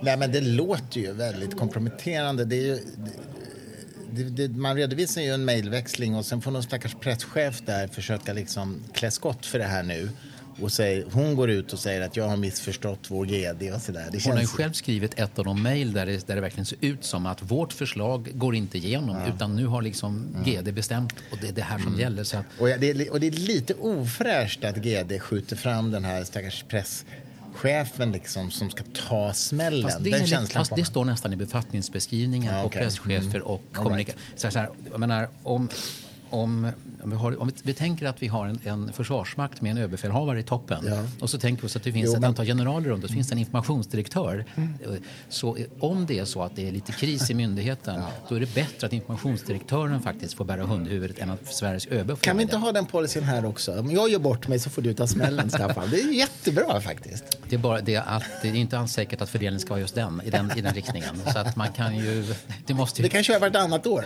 [0.03, 2.45] Nej, men det låter ju väldigt komprometterande.
[2.45, 2.79] Det är ju,
[4.12, 8.33] det, det, man redovisar ju en mejlväxling och sen får någon stackars presschef där försöka
[8.33, 10.09] liksom klä skott för det här nu
[10.61, 14.09] Och säger, hon går ut och säger att jag har missförstått vår GD och sådär.
[14.12, 16.66] Det hon har ju själv skrivit ett av de mejl där, det, där det verkligen
[16.66, 19.35] ser ut som att vårt förslag går inte igenom ja.
[19.35, 20.44] utan nu har liksom mm.
[20.44, 22.01] GD bestämt och det är det här som mm.
[22.01, 22.25] gäller.
[22.25, 22.46] Så att...
[22.59, 26.64] och, det är, och det är lite ofräscht att GD skjuter fram den här stackars
[26.68, 27.05] press
[27.53, 29.83] chefen liksom som ska ta smällen.
[29.83, 32.81] Fast det, Den lite, fast det står nästan i befattningsbeskrivningen ja, okay.
[32.81, 33.43] på presschefer mm.
[33.43, 34.23] och kommunikatörer.
[34.43, 34.53] Right.
[34.53, 35.69] Så här, jag menar, om,
[36.31, 36.71] om,
[37.03, 39.79] om, vi, har, om vi, vi, tänker att vi har en, en försvarsmakt med en
[39.79, 41.03] överbefälhavare i toppen ja.
[41.21, 42.29] och så tänker vi oss att det finns jo, ett men...
[42.29, 44.45] antal generaler runt och så finns det en informationsdirektör.
[44.55, 44.75] Mm.
[45.29, 48.09] Så om det är så att det är lite kris i myndigheten ja.
[48.29, 52.37] då är det bättre att informationsdirektören faktiskt får bära hundhuvudet än att Sveriges ÖB Kan
[52.37, 52.61] vi inte det.
[52.61, 53.81] ha den policyn här också?
[53.81, 55.91] Om jag gör bort mig så får du ta smällen, Staffan.
[55.91, 57.25] Det är jättebra faktiskt.
[57.49, 59.95] Det är, bara det, att, det är inte alls säkert att fördelningen ska vara just
[59.95, 61.23] den, i den, i den riktningen.
[61.33, 62.35] Så att man kan ju...
[62.67, 63.03] Det måste ju...
[63.03, 64.05] Vi kan köra vartannat år.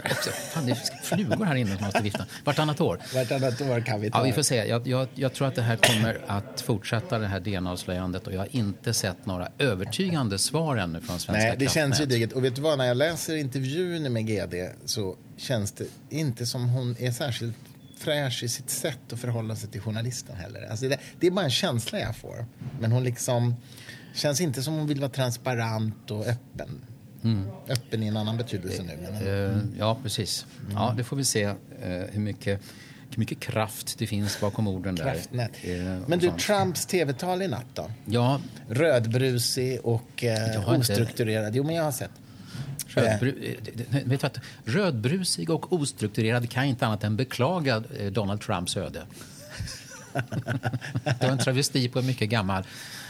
[0.52, 2.24] Fan, det är flugor här inne som måste vifta.
[2.44, 2.85] Vartannat år.
[3.14, 4.18] Vartannat år kan vi ta.
[4.18, 4.56] Ja, vi får se.
[4.56, 8.26] Jag, jag, jag tror att det här kommer att fortsätta, det här DNA-avslöjandet.
[8.26, 12.06] Och jag har inte sett några övertygande svar ännu från Svenska Nej, det känns ju
[12.06, 12.32] digert.
[12.32, 16.68] Och vet du vad, när jag läser intervjun med GD så känns det inte som
[16.68, 17.56] hon är särskilt
[17.98, 20.66] fräsch i sitt sätt att förhålla sig till journalisten heller.
[20.70, 22.46] Alltså det, det är bara en känsla jag får.
[22.80, 23.56] Men hon liksom
[24.14, 26.80] känns inte som hon vill vara transparent och öppen.
[27.26, 27.48] Mm.
[27.68, 29.28] Öppen i en annan betydelse nu.
[29.30, 29.74] Mm.
[29.78, 30.46] Ja, precis.
[30.72, 31.54] Ja, det får vi se uh,
[32.12, 32.60] hur mycket
[33.10, 35.50] hur mycket kraft det finns bakom orden Kraftnät.
[35.62, 35.94] där.
[35.94, 36.30] Eh, Men du.
[36.30, 37.90] Trumps tv-tal i natt då?
[38.04, 38.40] Ja.
[38.68, 41.46] Rödbrusig och eh, ostrukturerad.
[41.46, 41.58] Inte...
[41.58, 42.10] Jo, men jag har sett.
[42.86, 43.56] Rödbru...
[44.04, 49.02] Vet du att rödbrusig och ostrukturerad kan inte annat än beklaga Donald Trumps öde.
[51.04, 52.64] det var en travesti på en mycket gammal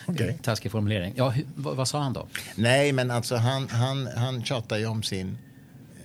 [0.08, 0.32] Okay.
[0.42, 1.14] Taskig formulering.
[1.16, 2.26] Ja, vad, vad, sa han då?
[2.54, 5.38] Nej, men alltså han, han, han tjatar ju om sin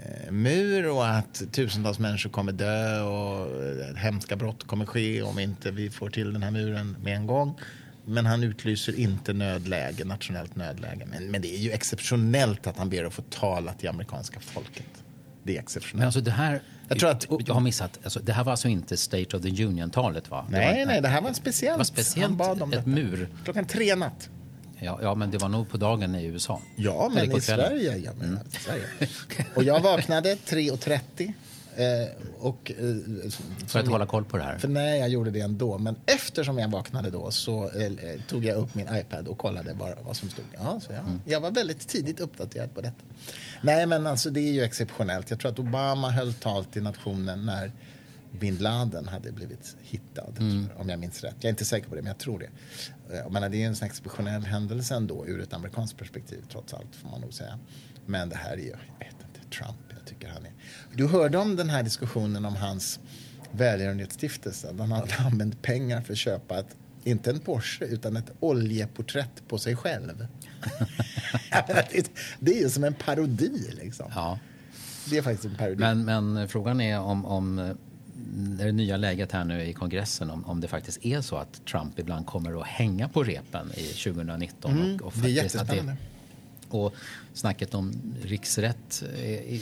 [0.03, 5.39] eh, mur och att tusentals människor kommer dö och eh, hemska brott kommer ske om
[5.39, 7.59] inte vi får till den här muren med en gång.
[8.05, 11.05] Men han utlyser inte nödläge, nationellt nödläge.
[11.11, 15.00] Men, men det är ju exceptionellt att han ber att få tala till amerikanska folket.
[15.43, 15.97] Det är exceptionellt.
[15.97, 17.47] Men alltså det här jag tror att...
[17.47, 17.99] Jag har missat.
[18.03, 20.29] Alltså, det här var alltså inte State of the Union-talet?
[20.29, 20.45] va?
[20.49, 21.75] Nej, var, nej, det här var speciellt.
[21.75, 23.29] Det var speciellt Han bad om ett mur.
[23.43, 24.29] Klockan tre natt.
[24.79, 26.61] Ja, ja, men det var nog på dagen i USA.
[26.75, 27.97] Ja, men i Sverige.
[27.97, 28.39] Ja, men, mm.
[28.49, 28.83] Sverige.
[29.55, 31.33] Och jag vaknade 3.30
[31.75, 32.07] Eh,
[32.39, 33.29] och, eh,
[33.67, 34.57] för att hålla koll på det här?
[34.57, 35.77] För nej, jag gjorde det ändå.
[35.77, 37.91] Men eftersom jag vaknade då så eh,
[38.27, 40.45] tog jag upp min iPad och kollade bara vad som stod.
[40.53, 41.21] Ja, så jag, mm.
[41.25, 43.03] jag var väldigt tidigt uppdaterad på detta.
[43.61, 45.29] Nej, men alltså det är ju exceptionellt.
[45.29, 47.71] Jag tror att Obama höll tal till nationen när
[48.39, 50.69] bin Laden hade blivit hittad, mm.
[50.77, 51.35] om jag minns rätt.
[51.37, 52.49] Jag är inte säker på det, men jag tror det.
[53.15, 56.73] Eh, jag menar, det är en sån exceptionell händelse ändå ur ett amerikanskt perspektiv, trots
[56.73, 57.59] allt, får man nog säga.
[58.05, 60.51] Men det här är ju, jag vet inte, Trump tycker han är.
[60.95, 62.99] Du hörde om den här diskussionen om hans
[63.51, 64.75] välgörenhetsstiftelse.
[64.79, 69.57] Han hade använt pengar för att köpa ett, inte en Porsche, utan ett oljeporträtt på
[69.57, 70.27] sig själv.
[72.39, 74.11] det är ju som en parodi liksom.
[74.15, 74.39] Ja.
[75.09, 75.79] Det är faktiskt en parodi.
[75.79, 77.75] Men, men frågan är om, om
[78.33, 81.99] det nya läget här nu i kongressen om, om det faktiskt är så att Trump
[81.99, 84.71] ibland kommer att hänga på repen i 2019.
[84.71, 85.95] Mm, och, och det är jättespännande.
[86.73, 86.93] Och
[87.33, 89.59] snacket om riksrätt eh,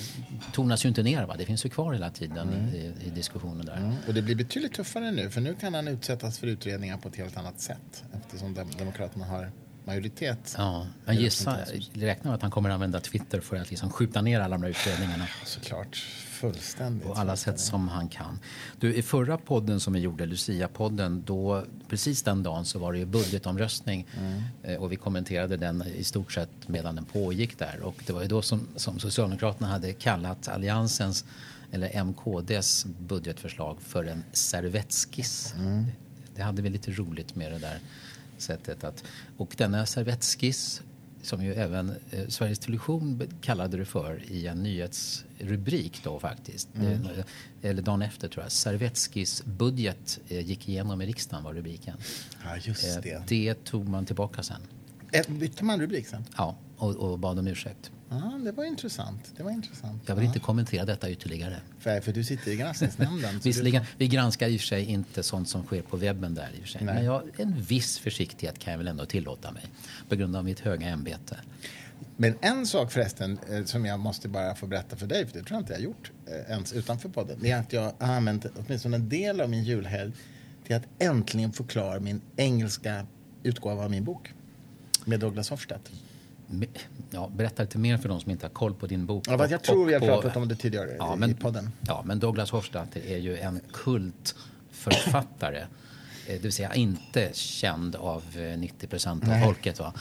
[0.54, 1.26] tonas ju inte ner.
[1.26, 1.36] Va?
[1.38, 2.76] Det finns ju kvar hela tiden mm.
[2.76, 3.78] i, i, diskussionen där.
[3.78, 3.96] Mm.
[4.08, 7.16] Och det blir betydligt tuffare nu för nu kan han utsättas för utredningar på ett
[7.16, 9.52] helt annat sätt eftersom Demokraterna har
[9.86, 10.56] majoritet.
[10.58, 11.58] Ja, men gissa,
[11.94, 14.64] räknar med att han kommer att använda Twitter för att liksom skjuta ner alla de
[14.64, 15.28] här utredningarna.
[15.46, 16.06] Såklart.
[16.40, 17.08] Fullständigt.
[17.08, 18.40] På alla sätt som han kan.
[18.80, 23.00] Du, I förra podden som vi gjorde, Lucia-podden, då, precis den dagen så var det
[23.00, 24.42] ju budgetomröstning mm.
[24.64, 27.80] Eh, och vi kommenterade den i stort sett medan den pågick där.
[27.82, 31.26] Och det var ju då som, som Socialdemokraterna hade kallat Alliansens
[31.72, 35.54] eller MKDs budgetförslag för en servettskiss.
[35.58, 35.86] Mm.
[36.36, 37.80] Det hade vi lite roligt med det där
[38.42, 39.04] sättet att...
[39.38, 40.82] Och denna servettskiss
[41.22, 46.76] som ju även eh, Sveriges Television kallade det för i en nyhetsrubrik då faktiskt.
[46.76, 46.92] Mm.
[46.92, 47.26] Eh,
[47.62, 48.52] eller dagen efter tror jag.
[48.52, 51.98] Servetskis budget eh, gick igenom i riksdagen var rubriken.
[52.44, 53.24] Ja, just eh, det.
[53.28, 54.62] Det tog man tillbaka sen.
[55.28, 56.26] Bytte man rubrik sen?
[56.38, 57.92] Ja, och, och bad om ursäkt.
[58.10, 59.32] Ja, det var intressant.
[59.38, 60.04] Det var intressant.
[60.06, 61.56] Jag vill inte kommentera detta ytterligare.
[61.80, 63.40] För, för du sitter i granskningsnämnden.
[63.44, 66.58] Visserligen, vi granskar i och för sig inte sånt som sker på webben där i
[66.58, 66.84] och för sig.
[66.84, 69.64] Men jag, en viss försiktighet kan jag väl ändå tillåta mig
[70.10, 71.38] på grund av mitt höga ämbete.
[72.18, 75.44] Men en sak förresten eh, som jag måste bara få berätta för dig, för det
[75.44, 77.40] tror jag inte jag har gjort eh, ens utanför podden.
[77.42, 80.12] Det är att jag har använt åtminstone en del av min julhelg
[80.64, 83.06] till att äntligen förklara min engelska
[83.44, 84.34] utgåva av min bok
[85.06, 85.92] med Douglas Hofstedt
[87.12, 89.24] ja, berätta lite mer för de som inte har koll på din bok.
[89.28, 91.72] Ja, jag tror vi har pratat om det tidigare ja, i men, podden.
[91.82, 95.60] Ja, men Douglas Hofstad är ju en kultförfattare.
[95.60, 95.68] Eh,
[96.26, 99.80] det vill säga inte känd av eh, 90 procent av folket.
[99.80, 99.94] Va?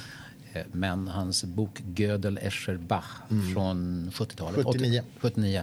[0.52, 3.04] Eh, Men hans bok Gödel Escher Bach
[3.54, 5.02] från 70-talet, 79.
[5.18, 5.62] 79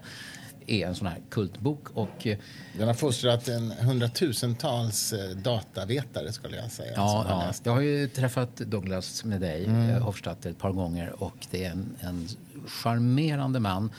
[0.67, 1.89] är en sån här kultbok.
[1.93, 2.37] Och, eh,
[2.77, 6.93] Den har fostrat en hundratusentals eh, datavetare skulle jag säga.
[6.95, 7.53] Ja, ja.
[7.63, 10.01] Jag har ju träffat Douglas med dig, mm.
[10.01, 12.27] Hofstadt, ett par gånger och det är en, en
[12.67, 13.89] charmerande man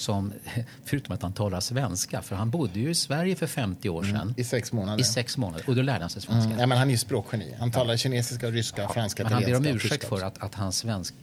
[0.00, 0.32] som,
[0.84, 4.34] förutom att han talar svenska, för han bodde ju i Sverige för 50 år sedan.
[4.36, 5.00] I sex månader.
[5.00, 5.64] I sex månader.
[5.68, 6.46] Och då lärde han sig svenska.
[6.46, 6.60] Mm.
[6.60, 7.54] Ja, men han är ju språkgeni.
[7.58, 11.14] Han talar kinesiska, ryska, franska, Men han ber om ursäkt för att, att hans svensk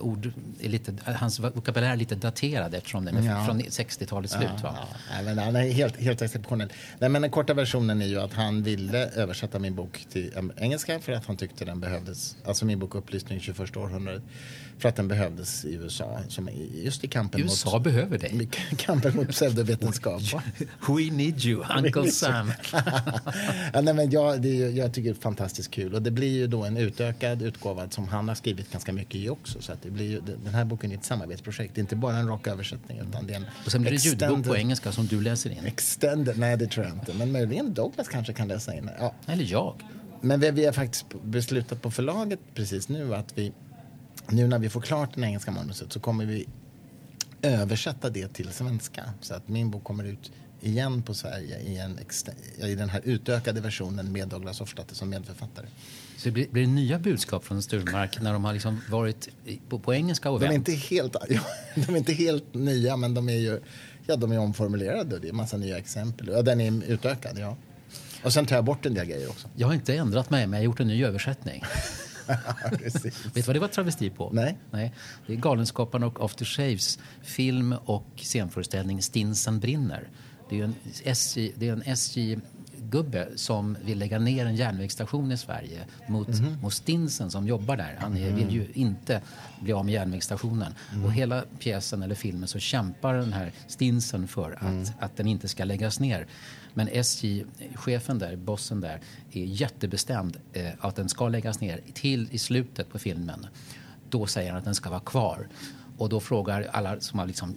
[0.00, 3.44] ord är lite, hans vokabulär är lite daterad eftersom den är Ja.
[3.46, 4.62] från 60-talets slut.
[4.62, 4.74] Va?
[4.76, 6.72] Ja, nej, men han är helt, helt exceptionell.
[6.98, 11.00] Nej, men den korta versionen är ju att han ville översätta min bok till engelska
[11.00, 12.36] för att han tyckte den behövdes.
[12.44, 14.22] Alltså min bok Upplysning i 21 århundradet.
[14.78, 16.20] För att den behövdes i USA.
[16.28, 17.84] Som just i kampen USA mot...
[17.84, 18.48] behöver dig.
[18.76, 20.22] kampen mot pseudovetenskap.
[20.88, 22.52] We need you, Uncle Sam.
[23.72, 25.94] ja, nej, men jag, det jag tycker det är fantastiskt kul.
[25.94, 29.28] Och det blir ju då en utökad utgåva som han har skrivit ganska mycket i
[29.28, 29.62] också.
[29.62, 31.74] Så att det blir ju, den här boken är ett samarbetsprojekt.
[31.74, 33.96] Det är inte bara en rak översättning utan det är en Och sen blir det
[33.96, 35.66] ljudbok på extended- engelska som du läser in.
[35.66, 37.14] Extended, nej det tror jag inte.
[37.14, 38.90] Men möjligen Douglas kanske kan läsa in.
[38.98, 39.14] Ja.
[39.26, 39.82] Eller jag.
[40.20, 43.52] Men vi, vi har faktiskt beslutat på förlaget precis nu att vi,
[44.28, 46.48] nu när vi får klart det engelska manuset så kommer vi
[47.42, 49.04] översätta det till svenska.
[49.20, 51.98] Så att min bok kommer ut igen på Sverige i, en
[52.58, 55.66] i den här utökade versionen med Douglas Hofstadter som medförfattare.
[56.16, 59.28] Så det blir, blir det nya budskap från Sturmark när de har liksom varit
[59.68, 61.40] på, på engelska och De är, inte helt, ja,
[61.74, 63.60] de är inte helt nya men de är ju
[64.06, 66.28] ja, de är omformulerade och det är en massa nya exempel.
[66.32, 67.56] Ja, den är utökad, ja.
[68.22, 69.48] Och sen tar jag bort en del grejer också.
[69.56, 71.62] Jag har inte ändrat mig, men jag har gjort en ny översättning.
[72.80, 74.30] Vet du vad det var travesti på?
[74.32, 74.58] Nej.
[74.70, 74.92] Nej.
[75.26, 80.08] Det är Galenskaparna och After Shaves film och scenföreställning Stinsen brinner.
[80.48, 85.36] Det är en SJ, det är en SJ-gubbe som vill lägga ner en järnvägsstation i
[85.36, 86.28] Sverige mot,
[86.62, 87.96] mot Stinsen som jobbar där.
[88.00, 89.20] Han är, vill ju inte
[89.60, 90.74] bli av med järnvägsstationen.
[91.04, 95.48] Och hela pjäsen eller filmen så kämpar den här Stinsen för att, att den inte
[95.48, 96.26] ska läggas ner.
[96.76, 99.00] Men SJ-chefen där, bossen där,
[99.32, 103.46] är jättebestämd eh, att den ska läggas ner till i slutet på filmen.
[104.10, 105.48] Då säger han att den ska vara kvar.
[105.98, 107.56] Och då frågar alla som har liksom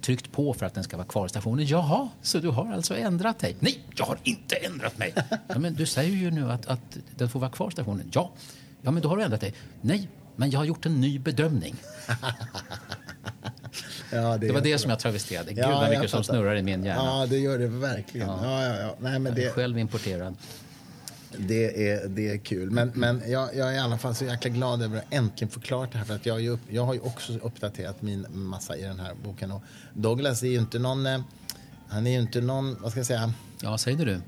[0.00, 1.66] tryckt på för att den ska vara kvar i stationen.
[1.66, 3.56] Jaha, så du har alltså ändrat dig?
[3.60, 5.14] Nej, jag har inte ändrat mig.
[5.48, 8.10] Ja, men du säger ju nu att, att den får vara kvar i stationen.
[8.14, 8.32] Ja,
[8.82, 9.54] ja, men då har du ändrat dig.
[9.80, 11.76] Nej, men jag har gjort en ny bedömning.
[14.12, 15.52] Ja, Det var det som jag travesterade.
[15.52, 17.02] Gud vad jag mycket som snurrar i min hjärna.
[17.04, 18.28] Ja, det gör det verkligen.
[18.28, 18.40] Ja.
[18.68, 20.36] Ja, ja, Nej, men Jag är det, själv importerad.
[21.36, 22.70] det, är, det är kul.
[22.70, 25.60] Men, men jag, jag är i alla fall så jäkla glad över att äntligen få
[25.60, 26.04] klart det här.
[26.04, 29.52] För att jag, upp, jag har ju också uppdaterat min massa i den här boken.
[29.52, 29.62] Och
[29.94, 31.06] Douglas är ju inte någon...
[31.06, 31.20] eh,
[31.88, 33.34] Han är ju inte någon, vad ska jag säga?
[33.62, 34.20] Ja, säg det du.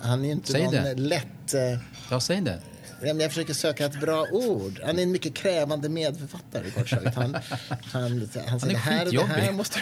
[0.00, 0.94] Han är ju inte Säg någon det.
[0.94, 1.54] lätt...
[1.54, 1.78] eh,
[2.10, 2.58] Ja, säg det.
[3.04, 4.80] Ja, men Jag försöker söka ett bra ord.
[4.84, 6.70] Han är en mycket krävande medförfattare.
[6.70, 7.14] Kort sagt.
[7.14, 7.36] Han,
[7.92, 9.78] han, han, säger, det här, det skitjobbig." här måste,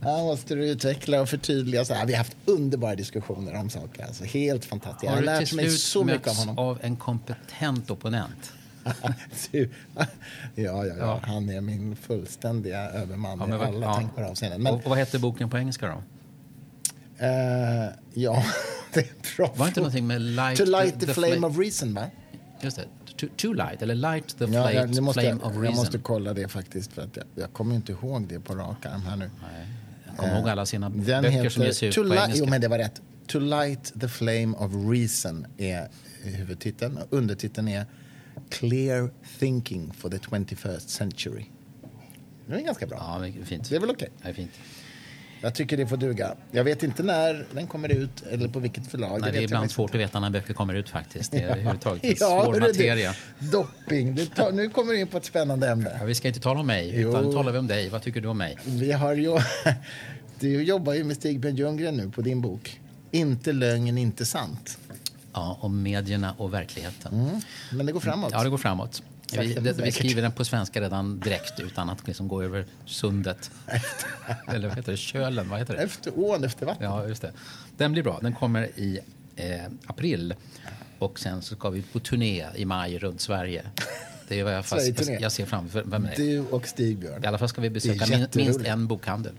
[0.00, 1.84] han måste du utveckla och förtydliga.
[1.84, 4.04] Så här, vi har haft underbara diskussioner om saker.
[4.04, 5.02] Alltså, helt fantastiskt.
[5.04, 6.58] Jag har Har lärt mig så mycket av honom.
[6.58, 8.52] av en kompetent opponent?
[9.52, 9.70] Du,
[10.54, 13.94] ja, ja, ja, han är min fullständiga överman Ja, i men vad- alla ja.
[13.94, 14.62] tänkbara avseenden.
[14.62, 16.02] Men, Och, och vad hette boken på engelska då?
[17.26, 18.44] eh, ja,
[18.94, 21.58] det är bra Var inte någonting med light To light the, the flame fla- of
[21.58, 22.06] reason, va?
[22.60, 22.84] Just det.
[23.16, 25.76] To, to light, eller light the Ja, flame, jag, måste, flame jag, of jag reason.
[25.76, 26.92] måste kolla det faktiskt.
[26.92, 29.30] För att jag, jag kommer inte ihåg det på rak arm här nu.
[29.42, 29.66] Nej.
[30.06, 32.32] Jag kommer ihåg alla sina Den böcker som ges ut på engelska.
[32.34, 33.00] Jo, men det var rätt.
[33.26, 35.88] To light the flame of reason är
[36.22, 36.98] huvudtiteln.
[37.10, 37.86] Undertiteln är
[38.50, 41.44] Clear thinking for the 21st century.
[42.46, 42.98] Det är ganska bra.
[43.36, 43.68] Ja, fint.
[43.68, 44.08] Det är väl okej?
[44.34, 44.50] Fint.
[45.42, 46.34] Jag tycker det får duga.
[46.50, 49.20] Jag vet inte när den kommer ut eller på vilket förlag.
[49.20, 51.32] Nej, det är ibland svårt att veta när böcker kommer ut faktiskt.
[51.32, 53.14] Det är överhuvudtaget Ja, svår materia.
[53.38, 54.14] Dopping.
[54.14, 55.96] Du tar, nu kommer du in på ett spännande ämne.
[56.00, 57.08] Ja, vi ska inte tala om mig, Jo.
[57.08, 57.88] utan nu talar vi om dig.
[57.88, 58.56] Vad tycker du om mig?
[58.64, 59.38] Vi har ju,
[60.40, 62.80] du jobbar ju med Stig-Björn Ljunggren nu på din bok.
[63.10, 64.78] Inte lögn, inte sant.
[65.32, 67.14] Ja, om medierna och verkligheten.
[67.14, 67.40] Mm.
[67.72, 68.30] Men det går framåt.
[68.32, 69.02] Ja, det går framåt.
[69.38, 73.50] Vi, det, vi skriver den på svenska redan direkt utan att liksom gå över sundet.
[74.48, 74.98] Eller vad heter det?
[74.98, 75.48] Kölen?
[75.48, 75.82] Vad heter det?
[75.82, 76.84] Efter ån efter vatten.
[76.84, 77.32] Ja, just det.
[77.76, 78.18] Den blir bra.
[78.22, 78.98] Den kommer i
[79.36, 80.34] eh, april.
[80.98, 83.62] Och sen så ska vi på turné i maj runt Sverige.
[84.28, 86.14] Det är vad jag, fast, jag, jag ser framför mig.
[86.16, 87.24] Du och Stig-Björn.
[87.24, 89.32] I alla fall ska vi besöka minst en bokhandel.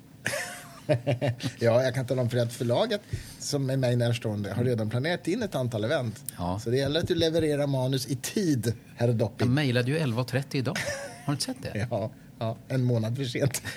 [1.59, 3.01] ja, jag kan tala om för att förlaget
[3.39, 6.23] som är mig närstående har redan planerat in ett antal event.
[6.37, 6.59] Ja.
[6.59, 9.53] Så det gäller att du levererar manus i tid, herr Jag Dopping.
[9.53, 10.77] mejlade ju 11.30 idag.
[11.25, 11.87] Har du inte sett det?
[11.91, 13.61] Ja, ja, en månad för sent.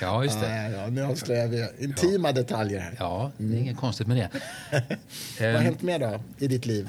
[0.00, 0.70] Ja, just det.
[0.72, 2.96] Ja, ja, nu avslöjar vi intima detaljer här.
[2.98, 4.28] Ja, det är inget konstigt med det.
[5.40, 6.88] Vad har hänt mer då i ditt liv?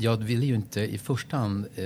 [0.00, 1.84] Jag ville ju inte i första hand eh,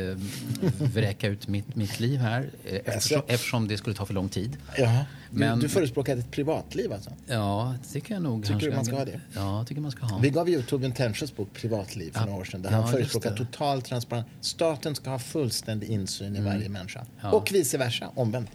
[0.78, 4.57] vräka ut mitt, mitt liv här eh, eftersom, eftersom, det skulle ta för lång tid.
[4.78, 7.11] Ja, du, Men, du förespråkar ett privatliv alltså?
[7.26, 8.46] Ja, det tycker jag nog.
[8.46, 9.20] Tycker du man ska ha det?
[9.35, 10.18] Ja, tycker man ska ha.
[10.18, 12.76] Vi gav ju ut Torbjörn Tännsjös bok Privatliv för ja, några år sedan där ja,
[12.76, 14.26] han förespråkar total transparens.
[14.40, 16.44] Staten ska ha fullständig insyn i mm.
[16.44, 17.07] varje människa.
[17.20, 17.33] Ja.
[17.33, 18.50] Och vice versa, omvänt.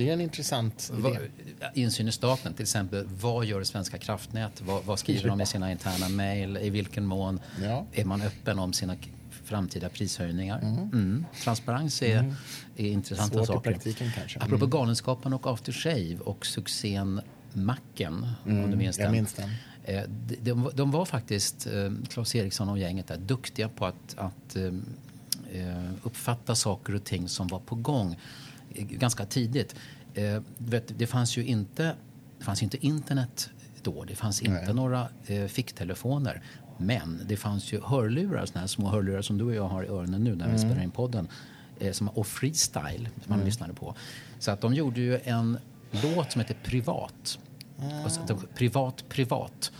[0.00, 1.18] Det är en intressant idé.
[1.74, 3.06] Insyn i staten, till exempel.
[3.20, 4.60] Vad gör Svenska kraftnät?
[4.60, 6.56] Vad, vad skriver de i sina interna mejl?
[6.56, 7.86] I vilken mån ja.
[7.92, 8.96] är man öppen om sina
[9.44, 10.58] framtida prishöjningar?
[10.58, 10.78] Mm.
[10.78, 11.26] Mm.
[11.42, 12.34] Transparens är, mm.
[12.76, 13.70] är intressanta Svårt saker.
[13.70, 14.38] i praktiken kanske.
[14.38, 14.70] Apropå mm.
[14.70, 17.20] Galenskapen och After Shave och succén
[17.52, 18.64] Macken, mm.
[18.64, 19.12] om du minns den.
[19.12, 19.50] Minns den.
[19.84, 24.14] Eh, de, de, de, var faktiskt, eh, Claes Eriksson och gänget där, duktiga på att,
[24.16, 24.72] att eh,
[26.02, 28.16] uppfatta saker och ting som var på gång
[28.74, 29.74] ganska tidigt.
[30.14, 31.94] Eh, vet, det fanns ju inte,
[32.38, 33.50] det fanns inte internet
[33.82, 34.04] då.
[34.04, 34.74] Det fanns inte Nej.
[34.74, 36.42] några eh, ficktelefoner.
[36.78, 39.86] Men det fanns ju hörlurar, såna här små hörlurar som du och jag har i
[39.86, 40.70] öronen nu när vi mm.
[40.70, 41.28] spelar in podden.
[41.78, 43.46] Eh, som, och freestyle som man mm.
[43.46, 43.94] lyssnade på.
[44.38, 45.58] Så att de gjorde ju en
[45.90, 47.38] låt som heter Privat.
[47.78, 48.04] Mm.
[48.04, 49.72] Alltså, privat, privat.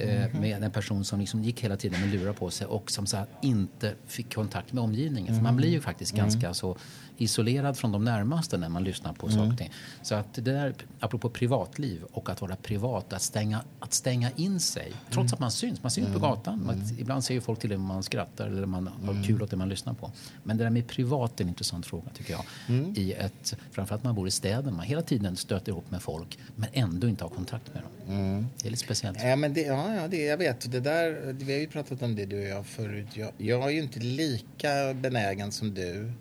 [0.00, 0.40] Mm.
[0.40, 3.24] med en person som liksom gick hela tiden med lurar på sig och som så
[3.42, 5.34] inte fick kontakt med omgivningen.
[5.34, 6.24] För man blir ju faktiskt mm.
[6.24, 6.76] ganska så
[7.18, 9.50] isolerad från de närmaste när man lyssnar på mm.
[9.50, 9.70] saker.
[10.02, 14.60] Så att det där, apropå privatliv och att vara privat, att stänga, att stänga in
[14.60, 15.34] sig trots mm.
[15.34, 15.82] att man syns.
[15.82, 16.20] Man syns mm.
[16.20, 16.62] på gatan.
[16.66, 16.98] Man, mm.
[16.98, 19.24] ibland ser ju folk till det man skrattar eller man har mm.
[19.24, 20.12] kul åt det man lyssnar på.
[20.42, 22.44] Men det där med privat är en intressant fråga tycker jag.
[22.68, 22.94] Mm.
[22.96, 24.70] I ett, framförallt när man bor i städer.
[24.70, 28.16] Man hela tiden stöter ihop med folk men ändå inte har kontakt med dem.
[28.16, 28.46] Mm.
[28.62, 29.18] Det är lite speciellt.
[29.22, 30.72] Ja, men det, ja, ja det, jag vet.
[30.72, 33.06] Det där, vi har ju pratat om det du och jag förut.
[33.14, 36.12] Jag, jag är ju inte lika benägen som du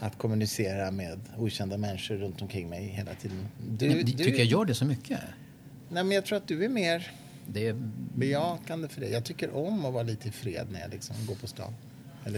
[0.00, 3.48] att kommunicera med okända människor runt omkring mig hela tiden.
[3.70, 5.20] Du, du, tycker jag gör det så mycket?
[5.88, 7.10] Nej, men jag tror att du är mer
[7.46, 7.76] det är...
[8.14, 9.08] bejakande för det.
[9.08, 11.74] Jag tycker om att vara lite i fred när jag liksom går på stan.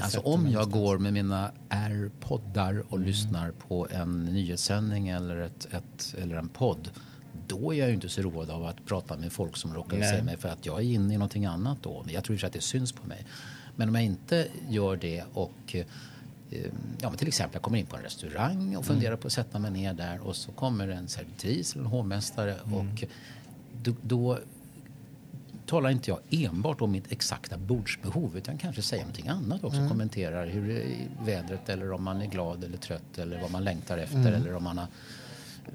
[0.01, 0.75] alltså om jag någonstans.
[0.75, 3.09] går med mina airpoddar och mm.
[3.09, 6.91] lyssnar på en nyhetssändning eller, ett, ett, eller en podd
[7.47, 10.17] då är jag ju inte så road av att prata med folk som råkar Nej.
[10.17, 12.05] se mig för att jag är inne i någonting annat då.
[12.09, 13.27] Jag tror att det syns på mig.
[13.77, 15.77] Men om jag inte gör det och
[16.51, 19.21] Eh, ja, men till exempel jag kommer in på en restaurang och funderar mm.
[19.21, 22.75] på att sätta mig ner där och så kommer en servitris eller en hovmästare mm.
[22.75, 23.05] och
[23.83, 24.39] då, då
[25.67, 29.79] talar inte jag enbart om mitt exakta bordsbehov utan kanske säger någonting annat också.
[29.79, 29.89] Mm.
[29.89, 33.99] Kommenterar hur är vädret eller om man är glad eller trött eller vad man längtar
[33.99, 34.35] efter mm.
[34.35, 34.87] eller om man har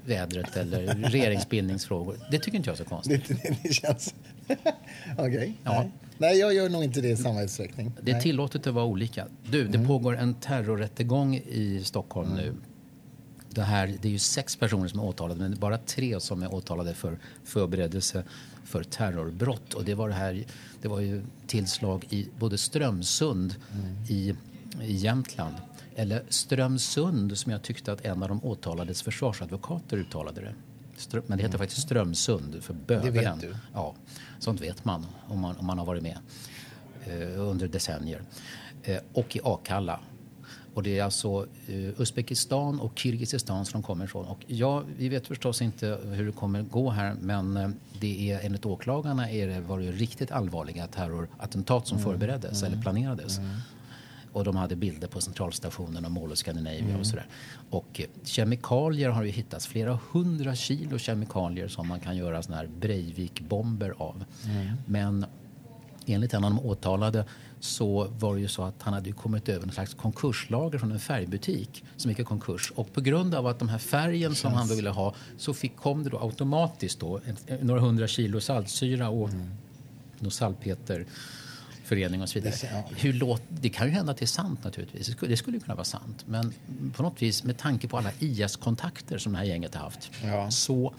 [0.04, 2.16] vädret eller regeringsbildningsfrågor.
[2.30, 3.28] Det tycker inte jag är så konstigt.
[3.28, 4.14] Det, det känns...
[4.48, 5.26] Okej.
[5.26, 5.52] Okay.
[5.64, 5.86] Ja.
[6.18, 7.92] Nej, jag gör nog inte det i samma utsträckning.
[8.02, 9.26] Det är tillåtet att vara olika.
[9.50, 9.86] Du, det mm.
[9.86, 12.44] pågår en terrorrättegång i Stockholm mm.
[12.44, 12.54] nu.
[13.50, 16.54] Det, här, det är ju sex personer som är åtalade, men bara tre som är
[16.54, 18.24] åtalade för förberedelse
[18.64, 19.74] för terrorbrott.
[19.74, 20.44] Och det var, det här,
[20.82, 23.96] det var ju tillslag i både Strömsund mm.
[24.08, 24.34] i,
[24.82, 25.54] i Jämtland
[25.96, 30.54] eller Strömsund som jag tyckte att en av de åtalades försvarsadvokater uttalade det.
[30.96, 31.64] Ström, men det heter mm.
[31.66, 33.14] faktiskt Strömsund för bövelen.
[33.14, 33.56] Det vet du?
[33.74, 33.94] Ja,
[34.38, 36.18] sånt vet man om man, om man har varit med
[37.06, 38.22] eh, under decennier.
[38.82, 40.00] Eh, och i Akalla.
[40.74, 44.26] Och det är alltså eh, Uzbekistan och Kirgizistan som de kommer ifrån.
[44.26, 47.68] Och ja, vi vet förstås inte hur det kommer gå här men eh,
[48.00, 52.10] det är enligt åklagarna är det, var det riktigt allvarliga terrorattentat som mm.
[52.10, 52.72] förbereddes mm.
[52.72, 53.38] eller planerades.
[54.36, 57.00] Och de hade bilder på centralstationen och Mall of Scandinavia mm.
[57.00, 57.26] och sådär.
[57.70, 62.62] Och eh, kemikalier har ju hittats, flera hundra kilo kemikalier som man kan göra sådana
[62.62, 64.24] här Breivik-bomber av.
[64.44, 64.76] Mm.
[64.86, 65.26] Men
[66.06, 67.24] enligt en av de åtalade
[67.60, 71.00] så var det ju så att han hade kommit över en slags konkurslager från en
[71.00, 72.72] färgbutik som gick i konkurs.
[72.76, 76.02] Och på grund av att de här färgen som han ville ha så fick, kom
[76.02, 77.20] det då automatiskt då
[77.60, 80.30] några hundra kilo saltsyra och mm.
[80.30, 81.06] salpeter
[81.86, 82.54] förening och så vidare.
[82.60, 82.84] Det, ja.
[82.96, 85.06] Hur låt, det kan ju hända att det är sant naturligtvis.
[85.06, 86.24] Det skulle, det skulle kunna vara sant.
[86.26, 86.52] Men
[86.96, 90.50] på något vis med tanke på alla IS-kontakter som det här gänget har haft ja.
[90.50, 90.94] så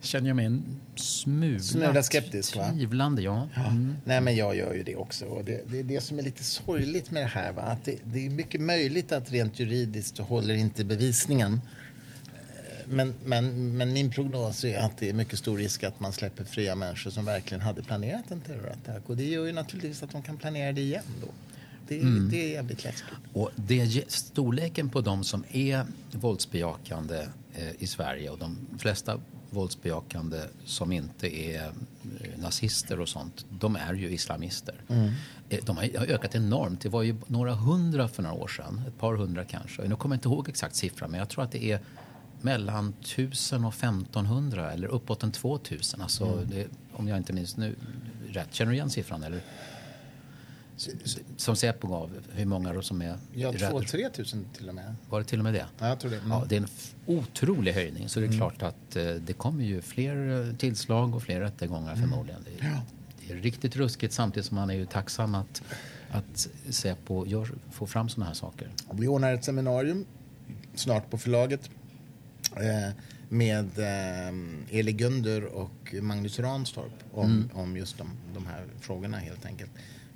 [0.00, 2.56] känner jag mig en smula, smula skeptisk.
[2.56, 2.70] Va?
[2.72, 3.48] Tvivlande, ja.
[3.54, 3.66] ja.
[3.66, 3.96] Mm.
[4.04, 5.24] Nej, men jag gör ju det också.
[5.24, 7.52] Och det, det är det som är lite sorgligt med det här.
[7.52, 7.62] Va?
[7.62, 11.60] Att det, det är mycket möjligt att rent juridiskt håller inte bevisningen
[12.90, 16.44] men, men, men min prognos är att det är mycket stor risk att man släpper
[16.44, 19.02] fria människor som verkligen hade planerat en terrorattack.
[19.06, 21.28] Och det gör ju naturligtvis att de kan planera det igen då.
[21.88, 22.28] Det, mm.
[22.30, 23.14] det är jävligt läskigt.
[23.32, 29.20] Och det, storleken på de som är våldsbejakande eh, i Sverige och de flesta
[29.50, 34.74] våldsbejakande som inte är eh, nazister och sånt, de är ju islamister.
[34.88, 35.10] Mm.
[35.48, 36.80] Eh, de har ökat enormt.
[36.80, 39.82] Det var ju några hundra för några år sedan, ett par hundra kanske.
[39.82, 41.80] Nu kommer jag inte ihåg exakt siffran, men jag tror att det är
[42.40, 46.00] mellan 1000 och 1500 eller uppåt en 2000.
[46.00, 46.50] Alltså, Mm.
[46.50, 47.74] det, om jag inte minns nu
[48.28, 48.54] rätt.
[48.54, 49.22] Känner du igen siffran?
[49.22, 49.40] Eller?
[51.36, 53.70] Som Säpo gav, hur många som är Ja, rädda?
[53.70, 54.94] 2-3 tusen till och med.
[55.08, 55.66] Var det till och med det?
[55.78, 56.16] Ja, jag tror det.
[56.16, 56.30] Mm.
[56.30, 56.68] Ja, det är en
[57.06, 58.08] otrolig höjning.
[58.08, 61.96] Så det är klart att eh, det kommer ju fler eh, tillslag och fler rättegångar
[61.96, 62.40] förmodligen.
[62.44, 62.80] Det är,
[63.26, 65.62] det är riktigt ruskigt samtidigt som man är ju tacksam att,
[66.10, 68.68] att Säpo gör, får fram sådana här saker.
[68.92, 70.04] Vi ordnar ett seminarium
[70.74, 71.70] snart på förlaget
[73.28, 79.46] med eh, Eli Gunder och Magnus Ranstorp om, om just de, de här frågorna helt
[79.46, 79.70] enkelt.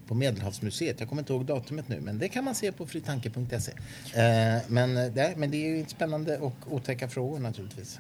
[0.07, 1.01] På Medelhavsmuseet.
[1.01, 3.73] Jag kommer inte ihåg datumet nu, men det kan man se på fritanke.se.
[4.21, 7.99] Eh, men, eh, det, men det är ju spännande och otäcka frågor naturligtvis.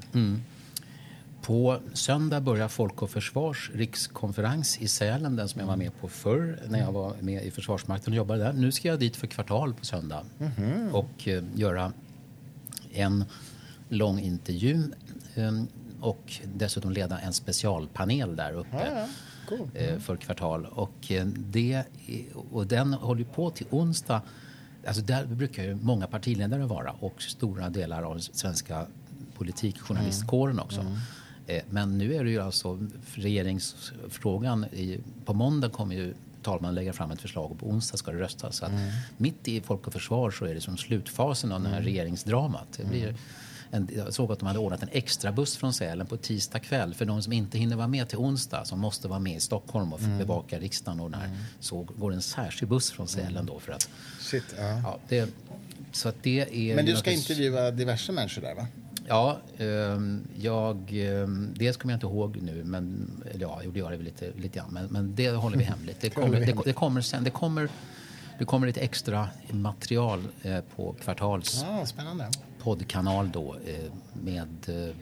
[1.42, 6.08] På söndag börjar Folk och Försvars rikskonferens i Sälen, den som jag var med på
[6.08, 8.52] förr när jag var med i Försvarsmakten och jobbade där.
[8.52, 10.24] Nu ska jag dit för kvartal på söndag
[10.92, 11.92] och eh, göra
[12.92, 13.24] en
[13.92, 14.82] lång intervju
[15.34, 15.62] eh,
[16.00, 19.08] och dessutom leda en specialpanel där uppe.
[19.48, 19.68] Cool.
[19.74, 20.66] eh, för kvartal.
[20.66, 21.84] Och, eh, det,
[22.50, 24.22] och den håller på till onsdag.
[24.86, 28.86] Alltså där brukar ju många partiledare vara och stora delar av svenska
[29.34, 30.80] politikjournalistkåren också.
[31.46, 34.64] Eh, Men nu är det ju alltså regeringsfrågan.
[34.64, 38.18] I, på måndag kommer ju talmannen lägga fram ett förslag och på onsdag ska det
[38.18, 38.56] röstas.
[38.56, 38.72] Så att
[39.16, 42.66] Mitt i Folk och Försvar så är det som slutfasen av det här regeringsdramat.
[42.76, 43.14] Det blir
[43.72, 46.94] en, jag såg att de hade ordnat en extra buss från Sälen på tisdag kväll
[46.94, 49.92] för de som inte hinner vara med till onsdag, som måste vara med i Stockholm
[49.92, 53.88] och bevaka riksdagen och där, så går en särskild buss från Sälen då för att...
[54.20, 54.80] Shit, ja.
[54.84, 55.30] Ja, det,
[55.92, 58.66] så att det är Men du ska naturligtvis- intervjua diverse människor där, va?
[59.08, 60.76] Ja, ehm, jag...
[60.92, 63.10] ehm, det kommer jag inte ihåg nu, men...
[63.30, 64.68] Eller ja, det gör det lite, lite grann.
[64.70, 66.00] Men, men det håller vi hemligt.
[66.00, 67.24] Det kommer, det, det kommer sen.
[67.24, 67.68] Det kommer,
[68.38, 72.28] det kommer lite extra material eh, på Kvartals Ja, spännande.
[72.62, 73.74] Poddkanal då eh,
[74.12, 74.94] med eh,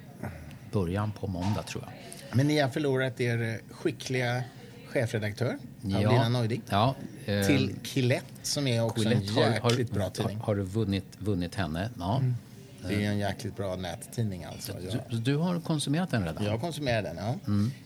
[0.72, 1.92] början på måndag, tror jag.
[2.36, 4.42] Men ni har förlorat er eh, skickliga
[4.88, 6.94] chefredaktör, Paulina Neudig, ja,
[7.26, 10.36] eh, till Quillette som är också en Quillette har- jäkligt har, bra tidning.
[10.38, 11.90] Har, har du vunnit, vunnit henne?
[11.98, 12.22] Ja.
[12.88, 14.72] Det är en jäkligt bra nättidning alltså.
[15.10, 16.44] Du, du har konsumerat den redan?
[16.44, 17.34] jag konsumerar den, ja.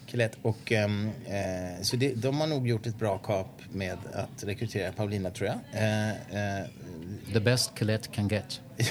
[0.07, 0.39] Quillette.
[0.43, 4.93] Och, ehm, eh, så det, de har nog gjort ett bra kap med att rekrytera
[4.93, 5.57] Paulina, tror jag.
[5.83, 6.67] Eh,
[7.33, 8.61] The best Colette can get.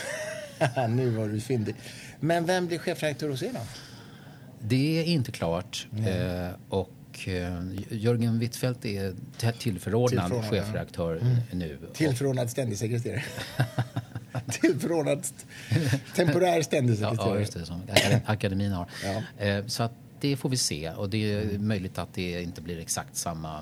[0.89, 1.75] nu var du fyndig.
[2.19, 3.59] Men vem blir chefredaktör hos er då?
[4.59, 5.87] Det är inte klart.
[5.97, 9.13] Eh, och eh, Jörgen Wittfeldt är
[9.59, 11.77] tillförordnad Tillförordnad, chefredaktör nu.
[11.93, 13.23] Tillförordnad ständig sekreterare.
[14.61, 15.25] Tillförordnad
[16.15, 17.29] temporär ständig sekreterare.
[17.33, 18.87] ja, just det, som akad- akademin har.
[19.03, 19.45] Ja.
[19.45, 20.89] Eh, så att det får vi se.
[20.91, 23.59] Och det är möjligt att det inte blir exakt samma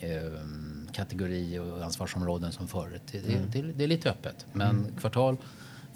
[0.00, 0.10] eh,
[0.92, 3.02] kategori och ansvarsområden som förut.
[3.12, 4.46] Det, det, det, det är lite öppet.
[4.52, 5.36] Men Kvartal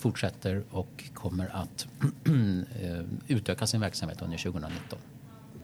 [0.01, 1.87] fortsätter och kommer att
[2.83, 4.99] eh, utöka sin verksamhet under 2019.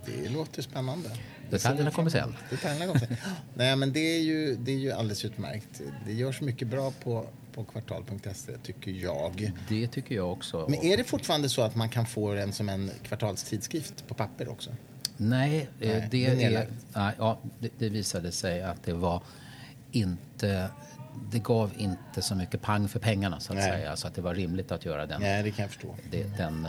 [0.07, 1.11] Det låter spännande.
[1.51, 2.37] Detaljerna kommer sen.
[2.51, 3.17] Detaljerna kommer sen.
[3.55, 5.81] Nej, men det är, ju, det är ju alldeles utmärkt.
[6.07, 9.53] Det görs mycket bra på, på kvartal.se, tycker jag.
[9.69, 10.67] Det tycker jag också.
[10.69, 14.49] Men är det fortfarande så att man kan få den som en kvartalstidskrift på papper
[14.49, 14.71] också?
[15.17, 16.69] Nej, eh, Nej, det, det är
[17.19, 19.23] ja, det, det visade sig att det var
[19.93, 20.69] inte...
[21.31, 23.71] Det gav inte så mycket pang för pengarna så att Nej.
[23.71, 23.97] säga.
[23.97, 25.95] Så att det var rimligt att göra den, Nej, det kan jag förstå.
[26.11, 26.67] det, den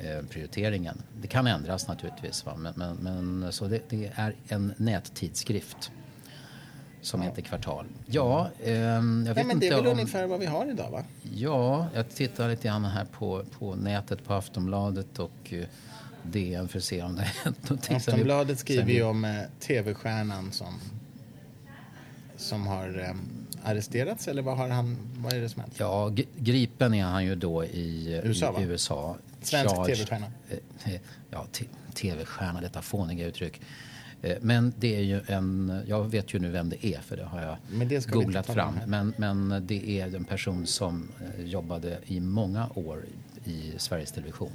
[0.00, 1.02] eh, prioriteringen.
[1.20, 2.46] Det kan ändras naturligtvis.
[2.46, 2.56] Va?
[2.56, 5.90] Men, men, men, så det, det är en nättidskrift
[7.02, 7.86] som heter Kvartal.
[8.06, 9.92] Ja, ehm, jag vet Ja, men det inte är väl om...
[9.92, 11.04] ungefär vad vi har idag, va?
[11.34, 15.64] Ja, jag tittar lite grann här på, på nätet på Aftonbladet och eh,
[16.22, 17.96] DN för att se om det hänt någonting.
[17.96, 20.80] Aftonbladet skriver ju om eh, tv-stjärnan som,
[22.36, 23.14] som har eh,
[23.62, 25.74] arresterats, eller vad, har han, vad är det som hänt?
[25.78, 28.64] Ja, gripen är han ju då i USA, i?
[28.64, 29.16] USA.
[29.42, 30.26] Svensk TV-stjärna.
[30.50, 31.00] eh, eh,
[31.30, 31.46] Ja,
[31.94, 33.60] tv-stjärna, detta fåniga uttryck.
[34.22, 37.24] Eh, Men det är ju en, jag vet ju nu vem det är för det
[37.24, 37.56] har jag
[37.88, 38.74] det googlat fram.
[38.86, 41.08] Men, men det är en person som
[41.38, 43.04] jobbade i många år
[43.44, 44.52] i Sveriges Television.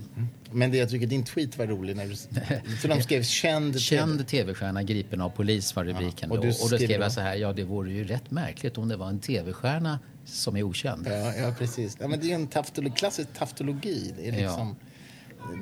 [0.51, 2.15] Men det jag tycker din tweet var rolig när du...
[2.81, 3.81] För de skrev känd...
[3.81, 6.29] Känd tv-stjärna gripen av polis var rubriken.
[6.29, 6.63] Ja, och och, du då.
[6.63, 8.97] och då skriver skrev jag så här, ja det vore ju rätt märkligt om det
[8.97, 11.07] var en tv-stjärna som är okänd.
[11.07, 11.97] Ja, ja precis.
[11.99, 14.13] Ja, men det är en taftolo, klassisk taftologi.
[14.17, 14.39] Det är, Ja.
[14.39, 14.75] liksom,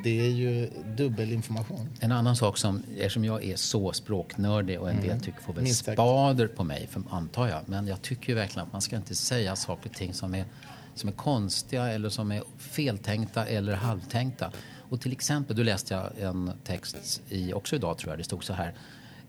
[0.03, 1.89] det är ju dubbelinformation.
[1.99, 5.63] En annan sak som, eftersom jag är så språknördig och en del tycker får väl
[5.63, 7.59] Minst spader på mig, för, antar jag.
[7.65, 10.45] Men jag tycker ju verkligen att man ska inte säga saker och ting som är,
[10.95, 14.51] som är konstiga eller som är feltänkta eller halvtänkta.
[14.89, 18.43] Och till exempel, då läste jag en text i, också idag tror jag, det stod
[18.43, 18.73] så här.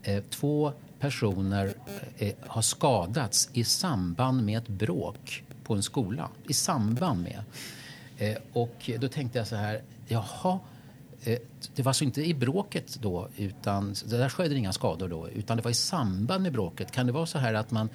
[0.03, 1.75] Eh, två personer
[2.19, 6.29] eh, har skadats i samband med ett bråk på en skola.
[6.49, 7.43] I samband med.
[8.19, 10.59] Eh, och då tänkte jag så här, jaha,
[11.23, 11.39] eh,
[11.75, 15.57] det var alltså inte i bråket då, utan det där skedde inga skador då, utan
[15.57, 16.93] det var i samband med bråket.
[16.93, 17.89] Kan det vara så här att man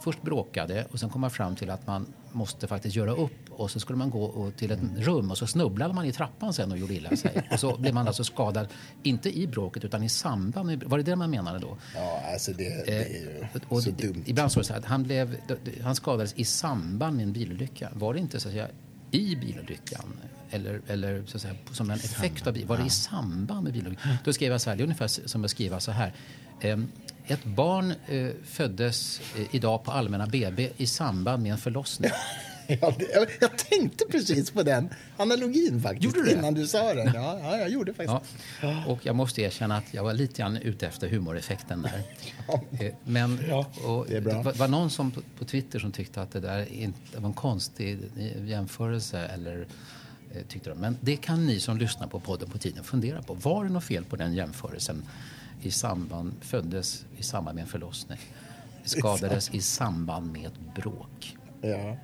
[0.00, 2.06] först bråkade och sen kom man fram till att man
[2.38, 5.94] måste faktiskt göra upp och så skulle man gå till ett rum och så snubblade
[5.94, 7.48] man i trappan sen och gjorde illa sig.
[7.52, 8.68] Och så blev man alltså skadad,
[9.02, 11.76] inte i bråket utan i samband med Var det det man menade då?
[11.94, 14.22] Ja, alltså det, det är ju Eh, och så dumt.
[14.26, 15.36] Ibland så så att han, blev,
[15.82, 17.90] han skadades i samband med en bilolycka.
[17.92, 18.68] Var det inte så att säga
[19.10, 20.20] i bilolyckan?
[20.50, 22.66] Eller, eller så att säga, som en effekt av bil.
[22.66, 24.16] Var det i samband med bilolyckan?
[24.24, 26.12] Då skrev jag så här, det är ungefär som att skriva så här.
[26.60, 26.88] Ehm,
[27.28, 32.10] Ett barn eh, föddes eh, idag på allmänna BB i samband med en förlossning.
[32.80, 36.38] Ja, det, jag, tänkte precis på den analogin faktiskt Gjorde du det?
[36.38, 37.10] innan du sa den.
[37.14, 38.36] Ja, ja jag gjorde faktiskt.
[38.62, 38.84] Ja.
[38.86, 42.02] Och jag måste erkänna att jag var lite grann ute efter humoreffekten där.
[42.80, 43.66] Eh, Men Ja,
[44.08, 44.42] det bra.
[44.42, 47.98] var, någon som på, Twitter som tyckte att det där inte var en konstig
[48.44, 49.66] jämförelse eller
[50.34, 50.78] eh, tyckte de.
[50.78, 53.34] Men det kan ni som lyssnar på podden på tiden fundera på.
[53.34, 55.02] Var det något fel på den jämförelsen?
[55.62, 58.18] I samband, föddes i samband med en förlossning.
[58.84, 61.36] Skadades i samband med ett bråk.
[61.60, 61.96] Ja.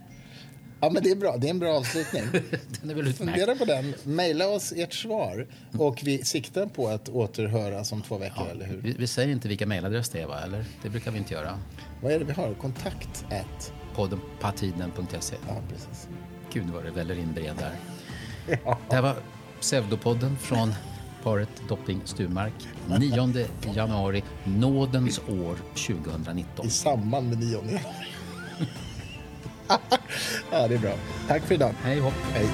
[0.80, 1.36] ja, men det är bra.
[1.36, 2.22] Det är en bra avslutning.
[2.80, 3.18] Den är väl utmärkt?
[3.18, 3.94] Fundera på den.
[4.04, 5.46] Maila oss ert svar.
[5.78, 8.76] Och vi siktar på att återhöras om två veckor, eller hur?
[8.76, 10.40] Vi, vi säger inte vilka mejladress det är, va?
[10.40, 10.64] eller?
[10.82, 11.58] Det brukar vi inte göra.
[12.02, 12.54] Vad är det vi har?
[12.54, 13.72] Kontakt at.
[13.94, 15.36] Podden patiden.se.
[15.48, 16.08] Ja, precis.
[16.52, 17.76] Gud vad det väller in brev där.
[18.88, 19.16] Det här var
[19.60, 20.74] Pseudopodden från
[21.24, 22.52] paret Dopping Sturmark.
[22.98, 25.56] 9 januari, nådens år
[25.88, 26.66] 2019.
[26.66, 27.80] I samband med nionde.
[30.50, 30.94] ja, det är bra.
[31.28, 31.72] Tack för idag.
[31.82, 32.14] Hej hopp.
[32.34, 32.46] Hej.